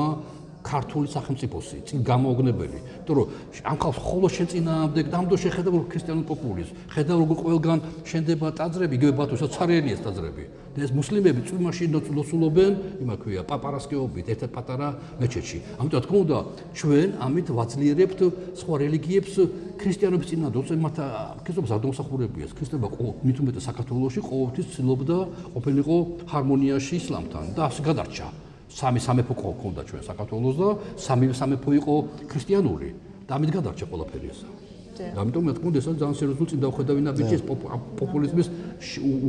ქართული 0.68 1.08
სახელმწიფოსი, 1.16 1.78
წინ 1.88 2.00
გამოუგნებელი. 2.04 2.80
იმიტომ 2.84 3.16
რომ 3.18 3.28
ამ 3.72 3.78
ხალხს 3.82 4.00
ხოლო 4.08 4.28
შეწინააღმდეგ 4.38 5.06
დამდო 5.14 5.36
შეხედა 5.44 5.70
რომ 5.72 5.84
ქრისტიანულ 5.92 6.26
პოპულიზმს, 6.28 6.72
ხედა 6.94 7.14
როგორ 7.22 7.38
ყველგან 7.44 7.80
შენდება 8.10 8.48
ტაძრები, 8.60 8.94
იგივე 9.00 9.14
ბათუმში 9.20 9.48
ცარიელია 9.56 9.98
ტაძრები. 10.04 10.44
და 10.78 10.86
ეს 10.86 10.92
მუსლიმები 10.94 11.42
წვიმაში 11.50 11.86
ლოცულობენ, 11.90 12.74
იმა 13.02 13.16
ქვია, 13.18 13.42
პაპარასკეობით 13.50 14.30
ერთ-ერთ 14.30 14.52
პატარა 14.54 14.88
მეჩეთში. 15.18 15.60
ამიტომ 15.82 16.02
თქო 16.06 16.16
უნდა 16.22 16.38
ჩვენ 16.78 17.08
ამით 17.18 17.48
ვაძლიერებთ 17.50 18.20
სხვა 18.62 18.74
რელიგიებს 18.86 19.34
ქრისტიანობის 19.82 20.28
წინააღმდეგ, 20.30 20.64
თორემ 20.70 20.82
მათ 20.86 20.98
ქრისტიანობა 21.42 21.74
არ 21.74 21.82
დამსახურებიას. 21.82 22.52
ქრისტიანობა 22.54 22.88
მით 23.26 23.38
უმეტეს 23.42 23.64
საქართველოსში 23.70 24.22
ყოველთვის 24.30 24.68
ცდილობდა 24.78 25.18
ყოფილიყო 25.58 25.98
ჰარმონიაში 26.30 26.94
ისლამთან 27.02 27.46
და 27.58 27.62
ასე 27.74 27.82
გადარჩა. 27.82 28.47
სამი 28.78 29.00
სამეფო 29.02 29.34
ყოლდა 29.42 29.82
ჩვენ 29.90 30.02
საქართველოს 30.06 30.56
და 30.62 30.70
სამი 31.02 31.26
სამეფო 31.34 31.70
იყო 31.82 31.94
ქრისტიანული 32.30 32.90
და 33.26 33.32
ამით 33.38 33.50
გადარჩა 33.58 33.86
ყველაფერი 33.90 34.28
ეს. 34.30 34.40
და 34.98 35.20
ამიტომ 35.22 35.44
მე 35.46 35.52
თქმა 35.58 35.68
უნდა 35.70 35.80
ეს 35.82 35.88
ძალიან 35.98 36.18
სერიოზული 36.18 36.48
წინ 36.52 36.60
დავხედავინა 36.66 37.12
ბიჭის 37.18 37.42
პოპულიზმის 38.02 38.48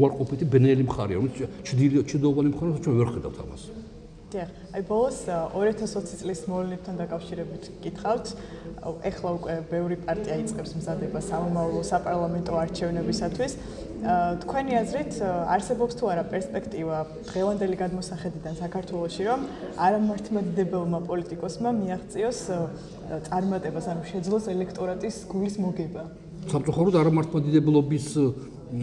უარყოფითი 0.01 0.45
ბნელი 0.53 0.85
მხარე, 0.89 1.15
ანუ 1.21 1.29
ჩრდილოჩრდილოვანი 1.69 2.49
მხარე 2.53 2.71
ჩვენ 2.85 2.95
ვერ 3.01 3.09
ხედავთ 3.15 3.39
ამას. 3.45 3.63
დიახ, 4.29 4.49
აი 4.77 4.83
ბოლოს 4.85 5.19
2020 5.57 6.21
წლის 6.21 6.41
მოვლენებთან 6.53 6.99
დაკავშირებით 7.01 7.65
გითხავთ. 7.81 8.27
ეხლა 9.09 9.31
უკვე 9.41 9.55
ბევრი 9.73 9.97
პარტია 10.05 10.37
იწყებს 10.45 10.73
მზადებას 10.77 11.25
სამომავლო 11.33 11.81
საპარლამენტო 11.89 12.53
არჩევნებისათვის. 12.63 13.53
თქვენი 14.45 14.73
აზრით 14.79 15.13
არსებობს 15.25 15.95
თუ 15.99 16.05
არა 16.13 16.25
პერსპექტივა 16.31 16.99
დღევანდელი 17.33 17.77
გადმოსახედიდან 17.83 18.55
საქართველოში 18.63 19.23
რომ 19.27 19.41
არამართმადიდებელმა 19.75 21.01
პოლიტიკოსმა 21.09 21.71
მიაღწიოს 21.81 22.41
წარმატებას 23.27 23.87
ანუ 23.91 24.03
შეძლოს 24.13 24.45
ელექტორატის 24.55 25.17
გულის 25.33 25.57
მოგება 25.59 26.03
სამწუხაროდ 26.53 26.95
არამართმადიდებლობის 27.03 28.07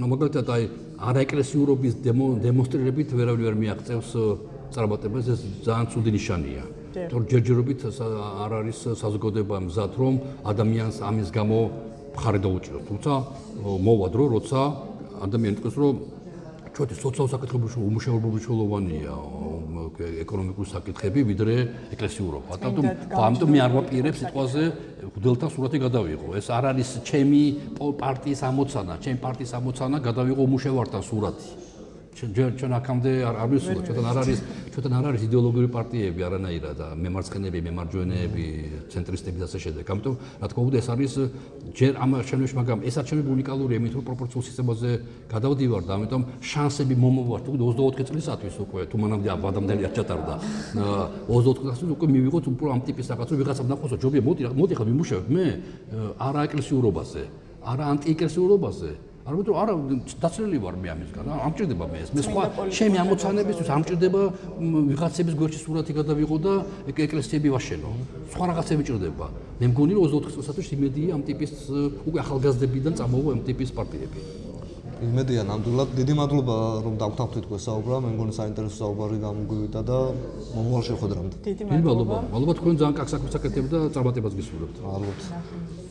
მაგალითად 0.04 0.48
აი 0.52 0.64
არაეკლესიურობის 1.00 1.94
დემონსტრირებით 2.04 3.10
ვერავინ 3.16 3.42
ვერ 3.48 3.56
მიაღწევს 3.64 4.12
წარმატებას 4.76 5.26
ეს 5.34 5.42
ძალიან 5.66 5.86
ცუდი 5.92 6.12
ნიშანია 6.18 6.64
თორ 7.12 7.22
ჯერჯერობით 7.32 7.80
არ 8.46 8.52
არის 8.60 8.78
საზოგადოება 9.04 9.58
მზად 9.68 9.92
რომ 10.00 10.14
ადამიანს 10.52 10.98
ამის 11.10 11.30
გამო 11.38 11.60
მხარი 12.16 12.40
დაუჭიროს 12.46 12.84
თუმცა 12.90 13.12
მოვა 13.88 14.08
დრო 14.14 14.24
როცა 14.36 14.60
ადამიანი 15.26 15.56
თქვენს 15.60 15.76
რომ 15.82 15.96
ჩვენი 16.76 16.96
სოციალურ 17.00 17.30
საკითხებში 17.32 17.80
უმუშევრობობიშულოვანია 17.88 19.14
ეკონომიკური 19.96 20.68
საკითხები 20.76 21.20
ვიდრე 21.32 21.56
ეკლესიურობა. 21.96 22.52
ამიტომ 22.68 22.86
ამიტომ 23.28 23.50
მე 23.56 23.60
არ 23.64 23.72
ვაპირებ 23.76 24.16
სიტყვაზე 24.20 24.64
გუდელთან 25.16 25.50
სურათი 25.56 25.78
გადავიღო. 25.86 26.28
ეს 26.36 26.48
არ 26.52 26.64
არის 26.76 26.90
ჩემი 27.08 27.42
პარტიის 27.80 28.42
ამოცანა, 28.52 28.94
ჩემი 29.04 29.18
პარტიის 29.24 29.52
ამოცანა 29.56 29.98
გადავიღო 30.04 30.42
უმუშევართან 30.48 31.02
სურათი. 31.10 31.48
ჩვენ 32.16 32.56
ჩვენ 32.56 32.72
აქამდე 32.80 33.12
არ 33.28 33.36
არ 33.44 33.48
ვისურვებთ, 33.52 33.86
ჩვენთან 33.92 34.06
არ 34.08 34.18
არის 34.24 34.40
ჩვენთან 34.72 34.94
არ 34.96 35.06
არის 35.12 35.22
იდეოლოგიური 35.28 35.70
პარტიები 35.76 36.22
არანაირად 36.28 36.76
და 36.80 36.88
მემარცხენეები, 36.96 37.60
მემარჯვენეები, 37.68 38.46
ცენტრისტები 38.88 39.38
და 39.42 39.46
ასე 39.52 39.60
შემდეგ. 39.66 39.84
ამიტომ 39.92 40.16
რა 40.40 40.48
თქმა 40.48 40.62
უნდა 40.64 40.78
ეს 40.80 40.88
არის 40.96 41.14
ჯერ 41.76 41.94
ამ 42.00 42.12
შემთხვევაში, 42.24 42.56
მაგრამ 42.56 42.80
ეს 42.88 42.96
არ 42.96 43.06
ჩემი 43.10 43.22
უნიკალური 43.36 43.74
იმით 43.76 43.94
რომ 44.00 44.04
პროპორციულ 44.08 44.44
სისტემაზე 44.48 44.90
გადავდივარ 45.28 45.82
და 45.84 45.92
ამიტომ 46.00 46.22
შანსები 46.40 46.96
მომოვარ 47.04 47.40
თუ 47.44 47.52
24 47.60 48.08
წლისათვის 48.08 48.56
უკვე 48.64 48.82
თუ 48.88 48.96
მანამდე 48.96 49.28
აბადამდელი 49.36 49.84
არ 49.88 49.94
ჩატარდა. 50.00 50.34
24 51.28 51.60
წლისათვის 51.60 51.92
უკვე 52.00 52.08
მივიღოთ 52.16 52.46
უფრო 52.48 52.66
ამ 52.72 52.82
ტიპის 52.88 53.06
რაღაც 53.12 53.28
რომ 53.28 53.38
ვიღაცამ 53.44 53.68
ნახოსო. 53.76 53.96
ჯობია 54.00 54.22
მოდი 54.24 54.42
მოდი 54.56 54.74
ხა 54.80 54.84
ვიმუშავებ. 54.88 55.26
მე 55.36 55.46
არა 56.16 56.40
ეკლესიურობაზე 56.48 57.24
არა 57.66 57.84
ანტიეკლესიურობაზე 57.92 58.92
არამედ 59.26 59.48
რომ 59.50 59.58
არა 59.58 59.74
დაცლილი 60.22 60.58
ვარ 60.62 60.76
მე 60.78 60.90
ამისგან 60.94 61.26
რა 61.26 61.36
ამჭირდება 61.50 61.86
მე 61.90 61.98
ეს. 61.98 62.10
მე 62.14 62.22
სხვა 62.30 62.44
ჩემი 62.70 62.98
ამოცანებისთვის 63.02 63.70
ამჭირდება 63.74 64.22
ვიღაცების 64.94 65.34
გვერდში 65.40 65.60
სურათი 65.66 65.92
გადავიღო 65.98 66.38
და 66.46 66.54
ეკლესიები 66.94 67.50
ვაშენო. 67.56 67.90
სხვა 68.30 68.46
რაღაცები 68.54 68.84
ჭირდება. 68.86 69.26
მე 69.60 69.66
მგონი 69.74 69.94
რომ 69.98 70.04
24 70.14 70.46
წელსაც 70.46 70.68
იმედია 70.78 71.10
ამ 71.18 71.22
ტიპის 71.26 71.52
უკვე 72.06 72.20
ახალგაზრდებიდან 72.22 72.94
წამოვა 73.02 73.30
ამ 73.34 73.42
ტიპის 73.50 73.70
პარტიები. 73.74 74.20
იმედია 75.10 75.42
ნამდვილად. 75.50 75.90
დიდი 76.00 76.14
მადლობა 76.22 76.56
რომ 76.86 76.94
დავთანხმდით 77.02 77.44
თქვენ 77.50 77.62
საუბრა. 77.66 77.96
მე 78.06 78.10
მგონი 78.14 78.34
საინტერესო 78.40 78.78
საუბარი 78.78 79.18
გამოგვივიდა 79.26 79.82
და 79.90 79.98
მომავალ 80.54 80.84
შეხვედრამდე. 80.90 81.36
დიდი 81.50 81.64
მადლობა. 81.66 82.16
მადლობა. 82.30 82.54
თქვენ 82.62 82.76
ძალიან 82.78 82.96
აკეთებთ 83.42 83.70
და 83.74 83.80
წარმატებას 83.90 84.34
გისურვებთ. 84.38 84.76
მადლობა. 84.86 85.84